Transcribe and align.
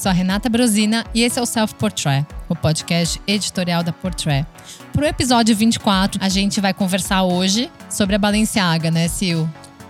sou 0.00 0.08
a 0.08 0.14
Renata 0.14 0.48
Brosina 0.48 1.04
e 1.14 1.22
esse 1.22 1.38
é 1.38 1.42
o 1.42 1.46
Self 1.46 1.74
Portrait, 1.74 2.26
o 2.48 2.56
podcast 2.56 3.20
editorial 3.26 3.82
da 3.82 3.92
Portrait. 3.92 4.46
Para 4.94 5.04
o 5.04 5.06
episódio 5.06 5.54
24, 5.54 6.18
a 6.24 6.28
gente 6.30 6.58
vai 6.58 6.72
conversar 6.72 7.22
hoje 7.24 7.70
sobre 7.90 8.16
a 8.16 8.18
Balenciaga, 8.18 8.90
né, 8.90 9.08
Sil? 9.12 9.44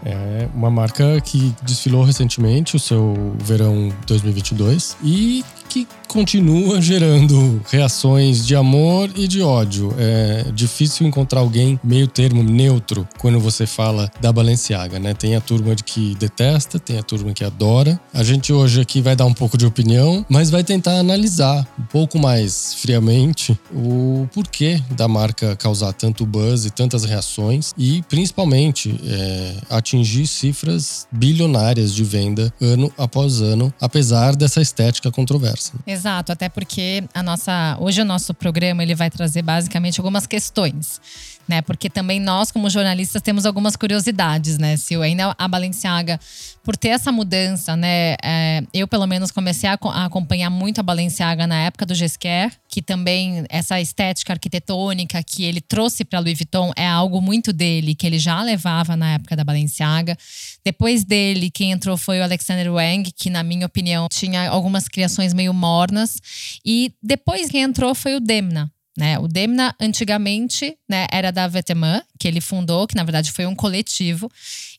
É 0.04 0.48
uma 0.52 0.68
marca 0.68 1.20
que 1.20 1.54
desfilou 1.62 2.02
recentemente 2.02 2.75
o 2.75 2.79
seu 2.80 3.36
verão 3.38 3.93
2022 4.04 4.96
e 5.00 5.44
que 5.71 5.87
continua 6.09 6.82
gerando 6.82 7.62
reações 7.71 8.45
de 8.45 8.57
amor 8.57 9.09
e 9.14 9.29
de 9.29 9.41
ódio. 9.41 9.95
É 9.96 10.50
difícil 10.53 11.07
encontrar 11.07 11.39
alguém 11.39 11.79
meio 11.85 12.08
termo 12.08 12.43
neutro 12.43 13.08
quando 13.18 13.39
você 13.39 13.64
fala 13.64 14.11
da 14.21 14.32
Balenciaga, 14.32 14.99
né? 14.99 15.14
Tem 15.14 15.36
a 15.36 15.41
turma 15.41 15.77
de 15.77 15.85
que 15.85 16.17
detesta, 16.17 16.80
tem 16.80 16.99
a 16.99 17.03
turma 17.04 17.32
que 17.32 17.44
adora. 17.44 17.99
A 18.13 18.25
gente 18.25 18.53
hoje 18.53 18.80
aqui 18.80 19.00
vai 19.00 19.14
dar 19.14 19.25
um 19.25 19.32
pouco 19.32 19.57
de 19.57 19.64
opinião, 19.64 20.27
mas 20.29 20.50
vai 20.50 20.64
tentar 20.64 20.99
analisar 20.99 21.64
um 21.79 21.85
pouco 21.85 22.18
mais 22.18 22.75
friamente 22.75 23.57
o 23.72 24.29
porquê 24.35 24.82
da 24.91 25.07
marca 25.07 25.55
causar 25.55 25.93
tanto 25.93 26.27
buzz 26.27 26.64
e 26.64 26.71
tantas 26.71 27.05
reações 27.05 27.72
e 27.79 28.02
principalmente 28.08 29.00
é, 29.05 29.55
atingir 29.71 30.27
cifras 30.27 31.07
bilionárias 31.13 31.94
de 31.94 32.02
venda 32.02 32.52
ano 32.61 32.92
após 32.98 33.41
ano, 33.41 33.72
apesar 33.80 34.34
dessa 34.34 34.61
estética 34.61 35.12
controversa. 35.12 35.59
Exato, 35.87 36.33
até 36.33 36.48
porque 36.48 37.05
a 37.12 37.23
nossa, 37.23 37.77
hoje 37.81 38.00
o 38.00 38.05
nosso 38.05 38.33
programa 38.33 38.83
ele 38.83 38.95
vai 38.95 39.11
trazer 39.11 39.42
basicamente 39.42 40.00
algumas 40.00 40.27
questões, 40.27 41.00
né? 41.48 41.62
Porque 41.62 41.91
também 41.91 42.20
nós 42.20 42.50
como 42.50 42.70
jornalistas 42.70 43.22
temos 43.22 43.44
algumas 43.44 43.77
curiosidades, 43.77 44.58
né? 44.58 44.77
Se 44.77 44.94
ainda 44.96 45.34
a 45.36 45.48
Balenciaga 45.48 46.19
por 46.62 46.77
ter 46.77 46.88
essa 46.88 47.10
mudança, 47.10 47.77
né? 47.77 48.16
É, 48.22 48.62
eu 48.72 48.86
pelo 48.86 49.06
menos 49.06 49.30
comecei 49.30 49.68
a, 49.68 49.78
a, 49.83 50.05
acompanhar 50.05 50.50
muito 50.50 50.78
a 50.78 50.83
Balenciaga 50.83 51.46
na 51.46 51.56
época 51.62 51.86
do 51.86 51.94
Gesquer, 51.94 52.52
que 52.68 52.83
também 52.83 53.44
essa 53.48 53.80
estética 53.80 54.33
arquitetônica 54.33 55.22
que 55.22 55.44
ele 55.44 55.61
trouxe 55.61 56.05
para 56.05 56.20
Louis 56.20 56.38
Vuitton 56.38 56.72
é 56.77 56.86
algo 56.86 57.20
muito 57.20 57.52
dele 57.52 57.94
que 57.94 58.06
ele 58.06 58.18
já 58.18 58.42
levava 58.42 58.96
na 58.96 59.14
época 59.14 59.34
da 59.34 59.42
Balenciaga. 59.42 60.16
Depois 60.64 61.05
dele, 61.05 61.50
quem 61.50 61.72
entrou 61.72 61.96
foi 61.96 62.20
o 62.20 62.22
Alexander 62.22 62.72
Wang, 62.72 63.11
que 63.11 63.30
na 63.30 63.42
minha 63.42 63.66
opinião 63.66 64.06
tinha 64.08 64.48
algumas 64.50 64.86
criações 64.86 65.33
meio 65.33 65.52
mornas. 65.52 66.20
E 66.64 66.92
depois 67.02 67.50
que 67.50 67.58
entrou 67.58 67.94
foi 67.94 68.14
o 68.14 68.20
Demna. 68.20 68.70
Né? 68.98 69.19
O 69.19 69.28
Demna, 69.28 69.74
antigamente, 69.80 70.77
né, 70.88 71.06
era 71.12 71.30
da 71.30 71.46
Vetements, 71.46 72.05
que 72.19 72.27
ele 72.27 72.41
fundou, 72.41 72.86
que 72.86 72.96
na 72.96 73.05
verdade 73.05 73.33
foi 73.33 73.46
um 73.46 73.55
coletivo. 73.55 74.28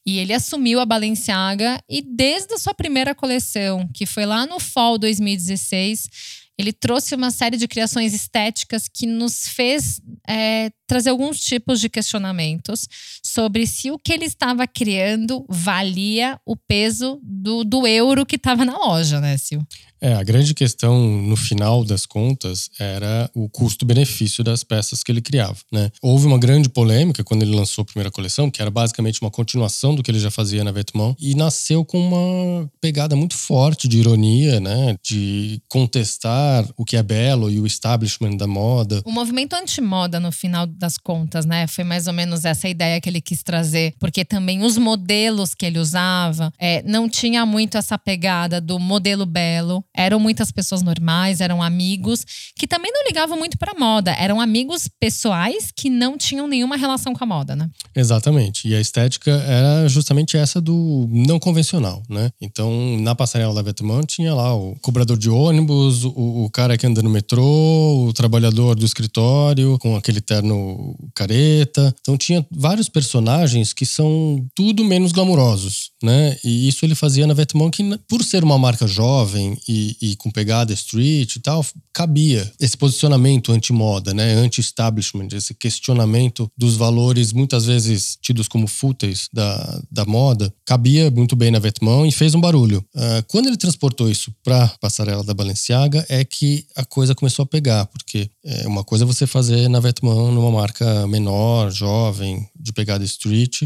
E 0.06 0.20
ele 0.20 0.34
assumiu 0.34 0.80
a 0.80 0.86
Balenciaga 0.86 1.82
e 1.90 2.02
desde 2.02 2.54
a 2.54 2.58
sua 2.58 2.74
primeira 2.74 3.16
coleção, 3.16 3.88
que 3.94 4.06
foi 4.06 4.26
lá 4.26 4.46
no 4.46 4.60
Fall 4.60 4.98
2016, 4.98 6.10
ele 6.58 6.74
trouxe 6.74 7.16
uma 7.16 7.32
série 7.32 7.58
de 7.58 7.68
criações 7.68 8.14
estéticas 8.14 8.88
que 8.88 9.08
nos 9.08 9.48
fez 9.48 10.02
é, 10.28 10.70
trazer 10.92 11.10
alguns 11.10 11.40
tipos 11.40 11.80
de 11.80 11.88
questionamentos 11.88 12.86
sobre 13.24 13.66
se 13.66 13.90
o 13.90 13.98
que 13.98 14.12
ele 14.12 14.26
estava 14.26 14.68
criando 14.68 15.46
valia 15.48 16.38
o 16.46 16.54
peso 16.58 17.18
do, 17.24 17.64
do 17.64 17.88
euro 17.88 18.26
que 18.26 18.36
estava 18.36 18.66
na 18.66 18.78
loja, 18.78 19.22
né, 19.22 19.38
Sil? 19.40 19.64
É, 20.04 20.16
a 20.16 20.24
grande 20.24 20.56
questão 20.56 21.00
no 21.22 21.36
final 21.36 21.86
das 21.86 22.08
contas 22.08 22.72
era 22.80 23.30
o 23.36 23.48
custo-benefício 23.48 24.44
das 24.44 24.64
peças 24.64 25.04
que 25.04 25.12
ele 25.12 25.22
criava, 25.22 25.58
né? 25.72 25.92
Houve 26.02 26.26
uma 26.26 26.40
grande 26.40 26.68
polêmica 26.70 27.24
quando 27.24 27.44
ele 27.44 27.56
lançou 27.56 27.84
a 27.84 27.86
primeira 27.86 28.10
coleção, 28.10 28.50
que 28.50 28.64
era 28.64 28.72
basicamente 28.72 29.22
uma 29.22 29.30
continuação 29.30 29.94
do 29.94 30.02
que 30.02 30.10
ele 30.10 30.20
já 30.20 30.32
fazia 30.32 30.64
na 30.64 30.72
Vetements, 30.72 31.16
e 31.20 31.36
nasceu 31.36 31.86
com 31.86 32.00
uma 32.00 32.68
pegada 32.82 33.16
muito 33.16 33.36
forte 33.36 33.88
de 33.88 34.00
ironia, 34.00 34.60
né? 34.60 34.98
De 35.04 35.62
contestar 35.70 36.68
o 36.76 36.84
que 36.84 36.98
é 36.98 37.04
belo 37.04 37.52
e 37.52 37.60
o 37.60 37.68
establishment 37.68 38.38
da 38.38 38.48
moda. 38.48 39.04
O 39.06 39.12
movimento 39.12 39.54
anti-moda, 39.54 40.20
no 40.20 40.32
final 40.32 40.66
das 40.82 40.98
contas, 40.98 41.46
né? 41.46 41.68
Foi 41.68 41.84
mais 41.84 42.08
ou 42.08 42.14
menos 42.14 42.44
essa 42.44 42.68
ideia 42.68 43.00
que 43.00 43.08
ele 43.08 43.22
quis 43.22 43.44
trazer, 43.44 43.94
porque 44.00 44.26
também 44.26 44.64
os 44.64 44.78
modelos 44.78 45.54
que 45.54 45.66
ele 45.66 45.80
usava 45.80 46.52
é, 46.60 46.84
não 46.84 47.08
tinha 47.08 47.46
muito 47.46 47.78
essa 47.78 47.98
pegada 47.98 48.60
do 48.60 48.78
modelo 48.80 49.26
belo 49.26 49.84
eram 49.96 50.20
muitas 50.20 50.52
pessoas 50.52 50.82
normais, 50.82 51.40
eram 51.40 51.62
amigos 51.62 52.26
que 52.56 52.68
também 52.68 52.92
não 52.92 53.06
ligavam 53.06 53.38
muito 53.38 53.58
para 53.58 53.78
moda, 53.78 54.12
eram 54.12 54.42
amigos 54.42 54.88
pessoais 55.00 55.72
que 55.74 55.90
não 55.90 56.18
tinham 56.18 56.48
nenhuma 56.48 56.76
relação 56.76 57.14
com 57.14 57.24
a 57.24 57.28
moda, 57.28 57.56
né? 57.56 57.70
Exatamente. 57.96 58.68
E 58.68 58.76
a 58.76 58.82
estética 58.82 59.32
era 59.32 59.88
justamente 59.88 60.36
essa 60.36 60.60
do 60.60 61.08
não 61.12 61.40
convencional, 61.40 62.02
né? 62.10 62.32
Então, 62.42 62.98
na 63.00 63.14
passarela 63.14 63.54
da 63.54 63.62
Vetements 63.62 64.16
tinha 64.16 64.34
lá 64.34 64.56
o 64.56 64.76
cobrador 64.82 65.18
de 65.18 65.30
ônibus, 65.30 66.04
o, 66.04 66.46
o 66.46 66.50
cara 66.50 66.78
que 66.78 66.88
anda 66.88 67.02
no 67.04 67.10
metrô, 67.10 68.08
o 68.08 68.14
trabalhador 68.14 68.76
do 68.76 68.86
escritório 68.86 69.78
com 69.80 69.96
aquele 69.96 70.22
terno 70.22 70.71
careta. 71.14 71.94
Então 72.02 72.18
tinha 72.18 72.46
vários 72.52 72.90
personagens 72.90 73.74
que 73.74 73.86
são 73.86 74.46
tudo 74.56 74.84
menos 74.84 75.12
glamurosos, 75.12 75.92
né? 76.04 76.38
E 76.44 76.68
isso 76.68 76.86
ele 76.86 76.96
fazia 76.96 77.28
na 77.28 77.34
Vetements 77.34 77.78
que 77.78 77.98
por 78.08 78.24
ser 78.24 78.44
uma 78.44 78.58
marca 78.58 78.88
jovem 78.88 79.58
e 79.68 79.92
e, 80.02 80.16
com 80.16 80.30
pegada 80.30 80.74
street 80.74 81.36
e 81.36 81.40
tal, 81.40 81.66
cabia 81.94 82.52
esse 82.60 82.78
posicionamento 82.78 83.52
anti-moda, 83.52 84.14
né? 84.14 84.34
Anti-establishment, 84.34 85.28
esse 85.34 85.54
questionamento 85.54 86.50
dos 86.58 86.76
valores 86.76 87.32
muitas 87.32 87.66
vezes 87.66 88.18
tidos 88.22 88.48
como 88.48 88.68
fúteis 88.68 89.28
da, 89.34 89.82
da 89.92 90.06
moda, 90.06 90.54
cabia 90.66 91.10
muito 91.12 91.36
bem 91.36 91.52
na 91.52 91.60
Vetements 91.60 92.14
e 92.14 92.18
fez 92.18 92.36
um 92.36 92.42
barulho. 92.42 92.84
Uh, 92.96 93.24
quando 93.28 93.48
ele 93.48 93.58
transportou 93.58 94.10
isso 94.10 94.34
para 94.44 94.68
passarela 94.80 95.24
da 95.24 95.34
Balenciaga, 95.34 96.06
é 96.10 96.24
que 96.24 96.66
a 96.76 96.86
coisa 96.86 97.16
começou 97.16 97.44
a 97.44 97.48
pegar, 97.48 97.86
porque 97.88 98.30
é 98.44 98.68
uma 98.68 98.84
coisa 98.84 99.06
você 99.06 99.28
fazer 99.28 99.68
na 99.70 99.80
Vetements 99.80 100.34
numa 100.34 100.52
marca 100.52 100.61
menor, 101.08 101.72
jovem, 101.72 102.48
de 102.60 102.74
pegada 102.74 103.04
street, 103.04 103.64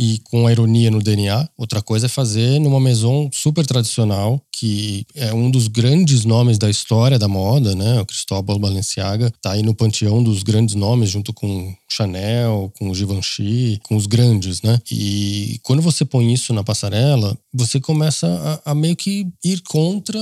e 0.00 0.20
com 0.30 0.46
a 0.46 0.52
ironia 0.52 0.92
no 0.92 1.02
DNA. 1.02 1.48
Outra 1.58 1.82
coisa 1.82 2.06
é 2.06 2.08
fazer 2.08 2.60
numa 2.60 2.78
maison 2.78 3.28
super 3.32 3.66
tradicional, 3.66 4.40
que 4.54 5.04
é 5.12 5.34
um 5.34 5.50
dos 5.50 5.66
grandes 5.66 6.24
nomes 6.24 6.56
da 6.56 6.70
história 6.70 7.18
da 7.18 7.26
moda, 7.26 7.74
né? 7.74 8.00
O 8.00 8.06
Cristóbal 8.06 8.60
Balenciaga 8.60 9.32
tá 9.42 9.52
aí 9.52 9.62
no 9.62 9.74
panteão 9.74 10.22
dos 10.22 10.44
grandes 10.44 10.76
nomes, 10.76 11.10
junto 11.10 11.32
com 11.32 11.74
Chanel, 11.90 12.72
com 12.78 12.94
Givenchy, 12.94 13.80
com 13.82 13.96
os 13.96 14.06
grandes, 14.06 14.62
né? 14.62 14.80
E 14.88 15.58
quando 15.64 15.82
você 15.82 16.04
põe 16.04 16.32
isso 16.32 16.52
na 16.52 16.62
passarela, 16.62 17.36
você 17.52 17.80
começa 17.80 18.60
a, 18.64 18.70
a 18.70 18.74
meio 18.76 18.94
que 18.94 19.26
ir 19.44 19.62
contra 19.62 20.20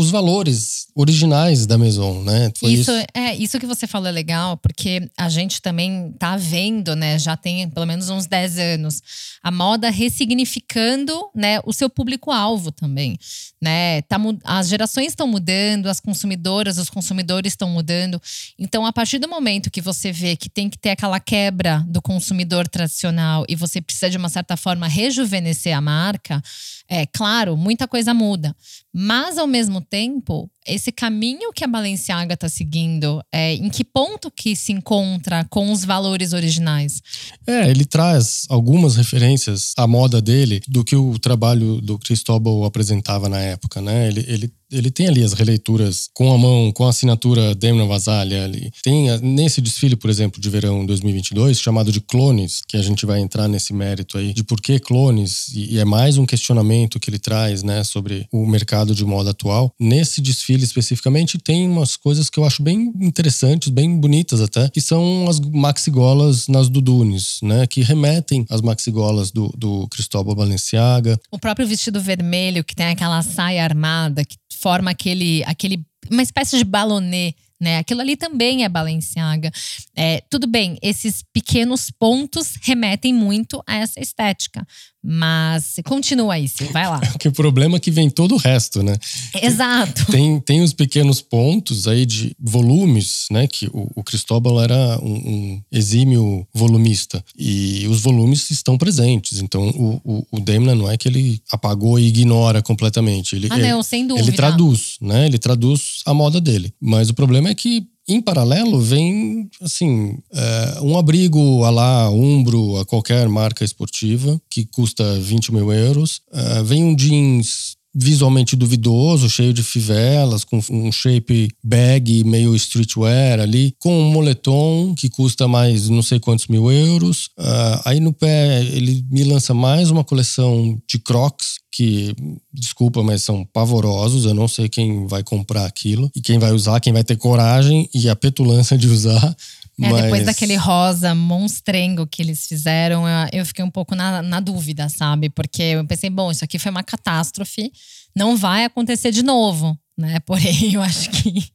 os 0.00 0.10
valores 0.10 0.86
originais 0.94 1.66
da 1.66 1.76
Maison, 1.76 2.22
né? 2.22 2.50
Foi 2.58 2.72
isso, 2.72 2.90
isso, 2.90 3.06
é 3.12 3.36
isso 3.36 3.60
que 3.60 3.66
você 3.66 3.86
falou 3.86 4.08
é 4.08 4.10
legal, 4.10 4.56
porque 4.56 5.10
a 5.14 5.28
gente 5.28 5.60
também 5.60 6.14
tá 6.18 6.38
vendo, 6.38 6.96
né? 6.96 7.18
Já 7.18 7.36
tem 7.36 7.68
pelo 7.68 7.84
menos 7.84 8.08
uns 8.08 8.26
10 8.26 8.58
anos 8.58 9.02
a 9.42 9.50
moda 9.50 9.90
ressignificando, 9.90 11.28
né, 11.34 11.60
o 11.66 11.72
seu 11.72 11.90
público-alvo 11.90 12.72
também, 12.72 13.18
né? 13.60 14.00
Tá, 14.02 14.16
as 14.44 14.68
gerações 14.68 15.08
estão 15.08 15.26
mudando, 15.26 15.86
as 15.86 16.00
consumidoras, 16.00 16.78
os 16.78 16.88
consumidores 16.88 17.52
estão 17.52 17.68
mudando. 17.68 18.20
Então, 18.58 18.86
a 18.86 18.92
partir 18.94 19.18
do 19.18 19.28
momento 19.28 19.70
que 19.70 19.82
você 19.82 20.10
vê 20.10 20.34
que 20.34 20.48
tem 20.48 20.70
que 20.70 20.78
ter 20.78 20.90
aquela 20.90 21.20
quebra 21.20 21.84
do 21.86 22.00
consumidor 22.00 22.66
tradicional 22.66 23.44
e 23.48 23.54
você 23.54 23.82
precisa 23.82 24.08
de 24.08 24.16
uma 24.16 24.30
certa 24.30 24.56
forma 24.56 24.88
rejuvenescer 24.88 25.76
a 25.76 25.80
marca, 25.80 26.42
é 26.88 27.04
claro, 27.04 27.56
muita 27.56 27.86
coisa 27.86 28.14
muda. 28.14 28.56
Mas 28.92 29.38
ao 29.38 29.46
mesmo 29.46 29.80
tempo, 29.90 30.50
esse 30.66 30.92
caminho 30.92 31.52
que 31.52 31.64
a 31.64 31.68
Balenciaga 31.68 32.34
está 32.34 32.48
seguindo, 32.48 33.22
é, 33.32 33.54
em 33.54 33.68
que 33.68 33.84
ponto 33.84 34.30
que 34.30 34.54
se 34.54 34.72
encontra 34.72 35.44
com 35.50 35.72
os 35.72 35.84
valores 35.84 36.32
originais? 36.32 37.00
É, 37.46 37.70
ele 37.70 37.84
traz 37.84 38.44
algumas 38.48 38.96
referências 38.96 39.72
à 39.76 39.86
moda 39.86 40.20
dele 40.20 40.60
do 40.68 40.84
que 40.84 40.96
o 40.96 41.18
trabalho 41.18 41.80
do 41.80 41.98
Cristóbal 41.98 42.64
apresentava 42.64 43.28
na 43.28 43.38
época, 43.38 43.80
né? 43.80 44.08
Ele, 44.08 44.24
ele 44.28 44.52
ele 44.72 44.90
tem 44.90 45.08
ali 45.08 45.22
as 45.24 45.32
releituras 45.32 46.08
com 46.14 46.32
a 46.32 46.38
mão, 46.38 46.70
com 46.72 46.84
a 46.84 46.90
assinatura 46.90 47.54
Demna 47.54 47.84
Vasalha 47.86 48.44
ali. 48.44 48.70
Tem 48.82 49.18
nesse 49.20 49.60
desfile, 49.60 49.96
por 49.96 50.08
exemplo, 50.08 50.40
de 50.40 50.48
verão 50.48 50.86
2022, 50.86 51.58
chamado 51.58 51.90
de 51.90 52.00
Clones, 52.00 52.60
que 52.66 52.76
a 52.76 52.82
gente 52.82 53.04
vai 53.04 53.20
entrar 53.20 53.48
nesse 53.48 53.72
mérito 53.72 54.16
aí 54.16 54.32
de 54.32 54.44
por 54.44 54.60
que 54.60 54.78
clones, 54.78 55.48
e, 55.52 55.78
é 55.78 55.84
mais 55.84 56.18
um 56.18 56.26
questionamento 56.26 57.00
que 57.00 57.10
ele 57.10 57.18
traz, 57.18 57.62
né, 57.62 57.82
sobre 57.82 58.26
o 58.32 58.46
mercado 58.46 58.94
de 58.94 59.04
moda 59.04 59.30
atual. 59.30 59.74
Nesse 59.78 60.20
desfile 60.20 60.49
especificamente, 60.58 61.38
tem 61.38 61.68
umas 61.68 61.96
coisas 61.96 62.28
que 62.28 62.38
eu 62.38 62.44
acho 62.44 62.62
bem 62.62 62.92
interessantes, 63.00 63.68
bem 63.68 63.98
bonitas 63.98 64.40
até, 64.40 64.68
que 64.68 64.80
são 64.80 65.28
as 65.28 65.38
maxigolas 65.38 66.48
nas 66.48 66.68
Dudunes, 66.68 67.38
né, 67.42 67.66
que 67.66 67.82
remetem 67.82 68.44
às 68.50 68.60
maxigolas 68.60 69.30
do, 69.30 69.48
do 69.56 69.86
Cristóbal 69.88 70.34
Balenciaga. 70.34 71.18
O 71.30 71.38
próprio 71.38 71.66
vestido 71.66 72.00
vermelho, 72.00 72.64
que 72.64 72.74
tem 72.74 72.86
aquela 72.86 73.22
saia 73.22 73.62
armada, 73.62 74.24
que 74.24 74.36
forma 74.60 74.90
aquele, 74.90 75.44
aquele 75.44 75.84
uma 76.10 76.22
espécie 76.22 76.58
de 76.58 76.64
balonê 76.64 77.34
né? 77.60 77.76
Aquilo 77.76 78.00
ali 78.00 78.16
também 78.16 78.64
é 78.64 78.68
Balenciaga. 78.68 79.52
É, 79.94 80.22
tudo 80.30 80.46
bem, 80.46 80.78
esses 80.80 81.22
pequenos 81.22 81.90
pontos 81.90 82.54
remetem 82.62 83.12
muito 83.12 83.62
a 83.66 83.76
essa 83.76 84.00
estética. 84.00 84.66
Mas 85.02 85.76
continua 85.84 86.34
aí, 86.34 86.46
Sil, 86.46 86.68
vai 86.72 86.86
lá. 86.86 87.00
que 87.18 87.28
o 87.28 87.32
problema 87.32 87.76
é 87.76 87.80
que 87.80 87.90
vem 87.90 88.10
todo 88.10 88.34
o 88.34 88.38
resto, 88.38 88.82
né? 88.82 88.96
Exato. 89.42 90.06
Tem, 90.06 90.38
tem 90.40 90.60
os 90.60 90.74
pequenos 90.74 91.22
pontos 91.22 91.88
aí 91.88 92.04
de 92.04 92.36
volumes, 92.38 93.26
né? 93.30 93.46
Que 93.46 93.66
o, 93.68 93.90
o 93.96 94.04
Cristóbal 94.04 94.62
era 94.62 94.98
um, 95.02 95.12
um, 95.12 95.62
exímio 95.72 96.46
volumista. 96.52 97.24
E 97.38 97.86
os 97.88 98.02
volumes 98.02 98.50
estão 98.50 98.76
presentes. 98.76 99.40
Então 99.40 99.68
o, 99.68 100.00
o, 100.04 100.26
o 100.32 100.40
Demna 100.40 100.74
não 100.74 100.90
é 100.90 100.96
que 100.96 101.08
ele 101.08 101.40
apagou 101.50 101.98
e 101.98 102.06
ignora 102.06 102.60
completamente. 102.60 103.34
Ele, 103.34 103.48
ah, 103.50 103.56
não, 103.56 103.82
sem 103.82 104.06
dúvida. 104.06 104.28
Ele 104.28 104.36
traduz, 104.36 104.96
né? 105.00 105.26
Ele 105.26 105.38
traduz 105.38 106.02
a 106.04 106.12
moda 106.12 106.40
dele. 106.40 106.74
Mas 106.78 107.08
o 107.08 107.14
problema 107.14 107.48
é 107.48 107.54
que 107.54 107.86
em 108.14 108.20
paralelo, 108.20 108.80
vem, 108.80 109.48
assim, 109.62 110.18
é, 110.32 110.80
um 110.82 110.98
abrigo 110.98 111.64
a 111.64 111.70
lá 111.70 112.10
Umbro, 112.10 112.76
a 112.78 112.84
qualquer 112.84 113.28
marca 113.28 113.64
esportiva, 113.64 114.40
que 114.50 114.64
custa 114.66 115.18
20 115.20 115.52
mil 115.52 115.72
euros. 115.72 116.20
É, 116.32 116.62
vem 116.62 116.84
um 116.84 116.94
jeans 116.94 117.76
visualmente 117.94 118.54
duvidoso, 118.56 119.28
cheio 119.28 119.52
de 119.52 119.62
fivelas, 119.62 120.44
com 120.44 120.60
um 120.70 120.92
shape 120.92 121.48
bag 121.62 122.24
meio 122.24 122.54
streetwear 122.54 123.40
ali, 123.40 123.74
com 123.78 123.92
um 123.92 124.12
moletom 124.12 124.94
que 124.94 125.08
custa 125.08 125.48
mais 125.48 125.88
não 125.88 126.02
sei 126.02 126.20
quantos 126.20 126.46
mil 126.46 126.70
euros. 126.70 127.26
Uh, 127.38 127.80
aí 127.84 128.00
no 128.00 128.12
pé 128.12 128.62
ele 128.62 129.04
me 129.10 129.24
lança 129.24 129.52
mais 129.52 129.90
uma 129.90 130.04
coleção 130.04 130.80
de 130.88 130.98
Crocs 130.98 131.60
que, 131.72 132.14
desculpa, 132.52 133.02
mas 133.02 133.22
são 133.22 133.44
pavorosos. 133.44 134.24
Eu 134.24 134.34
não 134.34 134.48
sei 134.48 134.68
quem 134.68 135.06
vai 135.06 135.22
comprar 135.22 135.64
aquilo 135.64 136.10
e 136.14 136.20
quem 136.20 136.38
vai 136.38 136.52
usar, 136.52 136.80
quem 136.80 136.92
vai 136.92 137.04
ter 137.04 137.16
coragem 137.16 137.88
e 137.94 138.08
a 138.08 138.16
petulância 138.16 138.76
de 138.76 138.88
usar. 138.88 139.36
É, 139.80 139.90
mas... 139.90 140.02
depois 140.02 140.24
daquele 140.24 140.56
rosa 140.56 141.14
monstrengo 141.14 142.06
que 142.06 142.20
eles 142.20 142.46
fizeram, 142.46 143.04
eu 143.32 143.44
fiquei 143.46 143.64
um 143.64 143.70
pouco 143.70 143.94
na, 143.94 144.22
na 144.22 144.40
dúvida, 144.40 144.88
sabe? 144.88 145.30
Porque 145.30 145.62
eu 145.62 145.86
pensei, 145.86 146.10
bom, 146.10 146.30
isso 146.30 146.44
aqui 146.44 146.58
foi 146.58 146.70
uma 146.70 146.82
catástrofe, 146.82 147.72
não 148.14 148.36
vai 148.36 148.64
acontecer 148.64 149.10
de 149.10 149.22
novo, 149.22 149.78
né? 149.96 150.20
Porém, 150.26 150.74
eu 150.74 150.82
acho 150.82 151.10
que 151.10 151.50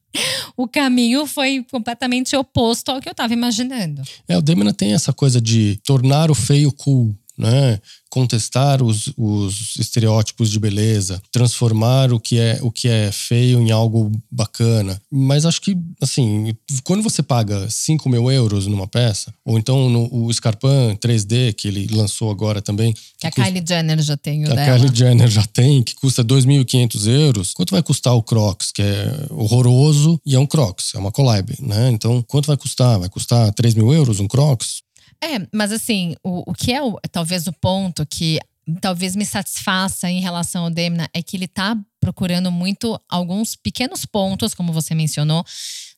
o 0.57 0.67
caminho 0.67 1.27
foi 1.27 1.65
completamente 1.69 2.35
oposto 2.35 2.89
ao 2.89 3.01
que 3.01 3.07
eu 3.07 3.11
estava 3.11 3.33
imaginando. 3.33 4.01
É, 4.27 4.37
o 4.37 4.41
Demina 4.41 4.73
tem 4.73 4.93
essa 4.93 5.13
coisa 5.13 5.39
de 5.39 5.79
tornar 5.85 6.31
o 6.31 6.35
feio 6.35 6.71
cool, 6.71 7.15
né? 7.37 7.79
contestar 8.15 8.81
os, 8.81 9.11
os 9.17 9.75
estereótipos 9.77 10.49
de 10.49 10.57
beleza, 10.57 11.21
transformar 11.33 12.13
o 12.13 12.19
que 12.19 12.39
é 12.39 12.59
o 12.61 12.71
que 12.71 12.87
é 12.87 13.11
feio 13.11 13.59
em 13.59 13.71
algo 13.71 14.09
bacana. 14.31 15.01
Mas 15.11 15.45
acho 15.45 15.61
que, 15.61 15.77
assim, 15.99 16.55
quando 16.85 17.03
você 17.03 17.21
paga 17.21 17.69
5 17.69 18.07
mil 18.07 18.31
euros 18.31 18.67
numa 18.67 18.87
peça, 18.87 19.33
ou 19.43 19.59
então 19.59 19.89
no, 19.89 20.07
o 20.13 20.33
Scarpan 20.33 20.95
3D, 20.95 21.53
que 21.55 21.67
ele 21.67 21.87
lançou 21.91 22.31
agora 22.31 22.61
também. 22.61 22.93
Que, 22.93 23.01
que 23.19 23.27
a 23.27 23.31
custa, 23.31 23.51
Kylie 23.51 23.65
Jenner 23.67 24.01
já 24.01 24.15
tem 24.15 24.45
o 24.45 24.47
que 24.47 24.55
dela. 24.55 24.75
A 24.75 24.79
Kylie 24.79 24.95
Jenner 24.95 25.27
já 25.27 25.43
tem, 25.43 25.83
que 25.83 25.93
custa 25.95 26.23
2.500 26.23 27.07
euros. 27.07 27.53
Quanto 27.53 27.71
vai 27.71 27.83
custar 27.83 28.13
o 28.13 28.23
Crocs, 28.23 28.71
que 28.71 28.81
é 28.81 29.11
horroroso 29.29 30.21
e 30.25 30.35
é 30.35 30.39
um 30.39 30.45
Crocs, 30.45 30.95
é 30.95 30.97
uma 30.97 31.11
collab, 31.11 31.53
né? 31.59 31.89
Então, 31.89 32.23
quanto 32.25 32.47
vai 32.47 32.55
custar? 32.55 32.97
Vai 32.97 33.09
custar 33.09 33.51
3 33.53 33.73
mil 33.73 33.93
euros 33.93 34.21
um 34.21 34.27
Crocs? 34.27 34.85
É, 35.23 35.47
mas 35.53 35.71
assim, 35.71 36.15
o, 36.23 36.51
o 36.51 36.53
que 36.53 36.71
é 36.71 36.81
o, 36.81 36.99
talvez 37.11 37.47
o 37.47 37.53
ponto 37.53 38.05
que 38.05 38.39
talvez 38.81 39.15
me 39.15 39.25
satisfaça 39.25 40.09
em 40.09 40.19
relação 40.19 40.63
ao 40.63 40.69
Demna 40.69 41.09
é 41.13 41.21
que 41.21 41.37
ele 41.37 41.47
tá 41.47 41.77
procurando 41.99 42.51
muito 42.51 42.99
alguns 43.09 43.55
pequenos 43.55 44.05
pontos, 44.05 44.53
como 44.53 44.71
você 44.71 44.93
mencionou, 44.93 45.43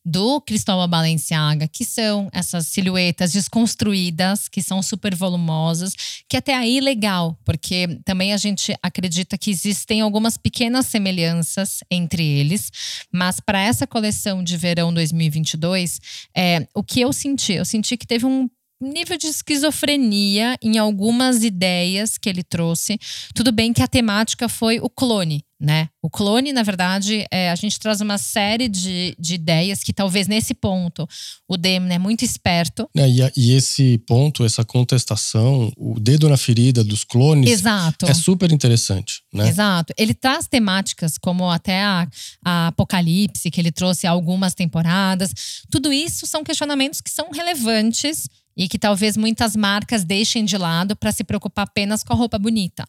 do 0.06 0.40
Cristóbal 0.40 0.88
Balenciaga, 0.88 1.68
que 1.68 1.84
são 1.84 2.30
essas 2.32 2.68
silhuetas 2.68 3.34
desconstruídas, 3.34 4.48
que 4.48 4.62
são 4.62 4.82
super 4.82 5.14
volumosas, 5.14 5.94
que 6.30 6.38
até 6.38 6.56
aí 6.56 6.80
legal, 6.80 7.38
porque 7.44 8.00
também 8.06 8.34
a 8.34 8.38
gente 8.38 8.74
acredita 8.82 9.38
que 9.38 9.52
existem 9.52 10.00
algumas 10.00 10.38
pequenas 10.38 10.86
semelhanças 10.86 11.80
entre 11.92 12.24
eles, 12.24 12.72
mas 13.12 13.42
para 13.42 13.60
essa 13.60 13.86
coleção 13.86 14.42
de 14.42 14.56
verão 14.56 14.94
2022, 14.94 16.00
é, 16.34 16.66
o 16.74 16.82
que 16.82 17.02
eu 17.02 17.12
senti? 17.12 17.54
Eu 17.54 17.66
senti 17.66 17.98
que 17.98 18.08
teve 18.08 18.26
um 18.26 18.50
nível 18.82 19.18
de 19.18 19.28
esquizofrenia 19.28 20.58
em 20.62 20.78
algumas 20.78 21.44
ideias 21.44 22.18
que 22.18 22.30
ele 22.30 22.44
trouxe. 22.44 23.00
Tudo 23.34 23.52
bem 23.52 23.74
que 23.74 23.82
a 23.82 23.88
temática 23.88 24.48
foi 24.48 24.80
o 24.80 24.90
clone, 24.90 25.44
né? 25.60 25.90
O 26.02 26.10
clone, 26.10 26.54
na 26.54 26.62
verdade, 26.62 27.26
é, 27.32 27.50
a 27.50 27.56
gente 27.56 27.80
traz 27.80 28.00
uma 28.02 28.20
série 28.20 28.70
de, 28.70 29.16
de 29.18 29.34
ideias 29.34 29.84
que 29.84 29.92
talvez 29.92 30.28
nesse 30.28 30.54
ponto 30.54 31.08
o 31.48 31.58
Demon 31.58 31.90
é 31.90 31.98
muito 31.98 32.24
esperto. 32.24 32.88
É, 32.96 33.10
e, 33.10 33.32
e, 33.36 33.54
esse 33.54 33.98
ponto, 34.00 34.46
essa 34.46 34.64
contestação, 34.64 35.72
o 35.76 36.00
dedo 36.00 36.30
na 36.30 36.38
ferida 36.38 36.84
dos 36.84 37.04
clones 37.04 37.50
Exato. 37.50 38.06
é 38.06 38.14
super 38.14 38.52
interessante, 38.52 39.24
né? 39.34 39.50
Exato. 39.50 39.94
Ele 39.98 40.14
traz 40.14 40.48
temáticas 40.48 41.18
como 41.18 41.50
até 41.50 41.82
a, 41.82 42.08
a 42.46 42.68
Apocalipse, 42.68 43.50
que 43.50 43.60
ele 43.60 43.72
trouxe 43.72 44.06
algumas 44.06 44.54
temporadas. 44.54 45.34
Tudo 45.72 45.92
isso 45.92 46.28
são 46.28 46.44
questionamentos 46.44 47.02
que 47.02 47.10
são 47.10 47.32
relevantes 47.32 48.30
e 48.58 48.68
que 48.68 48.80
talvez 48.80 49.16
muitas 49.16 49.56
marcas 49.56 50.04
deixem 50.04 50.44
de 50.44 50.58
lado 50.58 50.96
para 50.96 51.12
se 51.12 51.24
preocupar 51.24 51.66
apenas 51.66 52.04
com 52.04 52.12
a 52.12 52.16
roupa 52.16 52.40
bonita. 52.40 52.84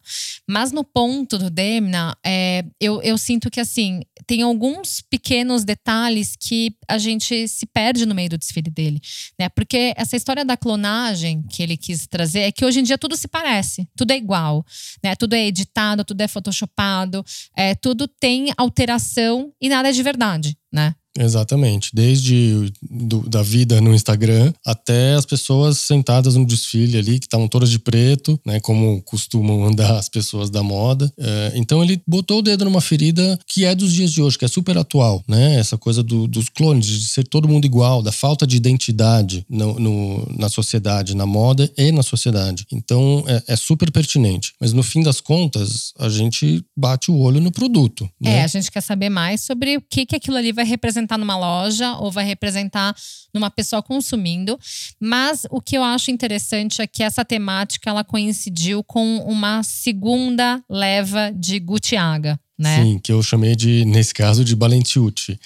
Mas 0.49 0.73
no 0.73 0.83
ponto 0.83 1.37
do 1.37 1.51
Demna, 1.51 2.17
é, 2.25 2.65
eu, 2.81 3.03
eu 3.03 3.19
sinto 3.19 3.51
que 3.51 3.61
assim 3.61 4.01
tem 4.27 4.43
alguns 4.43 5.03
pequenos 5.03 5.65
detalhes 5.65 6.35
que 6.39 6.75
a 6.89 6.97
gente 6.97 7.47
se 7.49 7.67
perde 7.67 8.07
no 8.07 8.15
meio 8.15 8.31
do 8.31 8.39
desfile 8.39 8.71
dele, 8.71 9.01
né? 9.39 9.49
Porque 9.51 9.93
essa 9.97 10.17
história 10.17 10.45
da 10.45 10.57
clonagem 10.57 11.43
que 11.43 11.63
ele 11.63 11.77
quis 11.77 12.07
trazer 12.07 12.41
é 12.41 12.53
que 12.53 12.65
hoje 12.65 12.81
em 12.81 12.83
dia 12.83 12.97
tudo 12.97 13.17
se 13.17 13.29
parece, 13.29 13.87
tudo 13.97 14.13
é 14.13 14.17
igual, 14.17 14.65
né? 15.03 15.15
Tudo 15.15 15.35
é 15.35 15.47
editado, 15.47 16.05
tudo 16.05 16.21
é 16.21 16.29
photoshopado, 16.29 17.25
é, 17.55 17.75
tudo 17.75 18.09
tem 18.09 18.53
alteração 18.57 19.53
e 19.61 19.69
nada 19.69 19.91
é 19.91 19.93
de 19.93 20.03
verdade, 20.03 20.57
né? 20.73 20.95
Exatamente. 21.17 21.91
Desde 21.93 22.73
do, 22.83 23.29
da 23.29 23.43
vida 23.43 23.81
no 23.81 23.95
Instagram 23.95 24.53
até 24.65 25.15
as 25.15 25.27
pessoas 25.27 25.79
sentadas 25.79 26.37
no 26.37 26.47
desfile 26.47 26.99
ali, 26.99 27.19
que 27.19 27.27
estavam 27.27 27.49
todas 27.49 27.71
de 27.71 27.79
preto, 27.79 28.39
né? 28.47 28.61
Como 28.61 29.03
costumam 29.03 29.67
andar 29.67 29.97
as 29.97 30.09
pessoas 30.09 30.51
da 30.51 30.63
moda. 30.63 31.13
É, 31.19 31.53
então 31.57 31.83
ele 31.83 32.01
botou 32.07 32.39
o 32.39 32.43
dedo 32.43 32.65
numa 32.65 32.81
ferida 32.81 33.39
que 33.47 33.65
é 33.65 33.75
dos 33.75 33.93
dias 33.93 34.13
de 34.13 34.23
hoje, 34.23 34.39
que 34.39 34.45
é 34.45 34.49
super 34.49 34.79
atual, 34.79 35.23
né? 35.27 35.59
Essa 35.59 35.77
coisa 35.77 36.03
do, 36.03 36.29
dos 36.29 36.49
clones, 36.49 36.87
de 36.87 37.09
ser 37.09 37.27
todo 37.27 37.49
mundo 37.49 37.65
igual, 37.65 38.03
da 38.03 38.13
falta 38.13 38.47
de 38.47 38.57
identidade 38.57 39.45
no, 39.49 39.79
no 39.79 40.29
na 40.39 40.49
sociedade, 40.49 41.17
na 41.17 41.27
moda 41.27 41.71
e 41.77 41.91
na 41.91 42.03
sociedade. 42.03 42.67
Então 42.73 43.25
é, 43.27 43.43
é, 43.49 43.57
super 43.57 43.91
pertinente. 43.91 44.53
Mas 44.61 44.73
no 44.73 44.83
fim 44.83 45.03
das 45.03 45.21
contas, 45.21 45.93
a 45.99 46.09
gente 46.09 46.65
bate 46.77 47.11
o 47.11 47.19
olho 47.19 47.41
no 47.41 47.51
produto. 47.51 48.09
Né? 48.21 48.39
É, 48.39 48.45
a 48.45 48.47
gente 48.47 48.71
quer 48.71 48.81
saber 48.81 49.09
mais 49.09 49.41
sobre 49.41 49.77
o 49.77 49.83
que, 49.83 50.07
que 50.07 50.17
aquilo 50.17 50.37
ali 50.37 50.53
vai 50.53 50.65
representar 50.65 50.98
representar 50.99 51.19
numa 51.19 51.37
loja 51.37 51.95
ou 51.97 52.11
vai 52.11 52.25
representar 52.25 52.95
numa 53.33 53.51
pessoa 53.51 53.83
consumindo. 53.83 54.59
Mas 55.01 55.47
o 55.51 55.61
que 55.61 55.77
eu 55.77 55.83
acho 55.83 56.11
interessante 56.11 56.83
é 56.83 56.87
que 56.87 57.03
essa 57.03 57.25
temática 57.25 57.91
ela 57.91 58.05
coincidiu 58.05 58.83
com 58.83 59.19
uma 59.19 59.63
segunda 59.63 60.63
leva 60.69 61.31
de 61.35 61.59
Gutiaga. 61.61 62.39
Né? 62.59 62.83
Sim, 62.83 62.99
que 62.99 63.13
eu 63.13 63.23
chamei 63.23 63.55
de, 63.55 63.85
nesse 63.85 64.13
caso, 64.13 64.45
de 64.45 64.57
Balenciucci, 64.57 65.39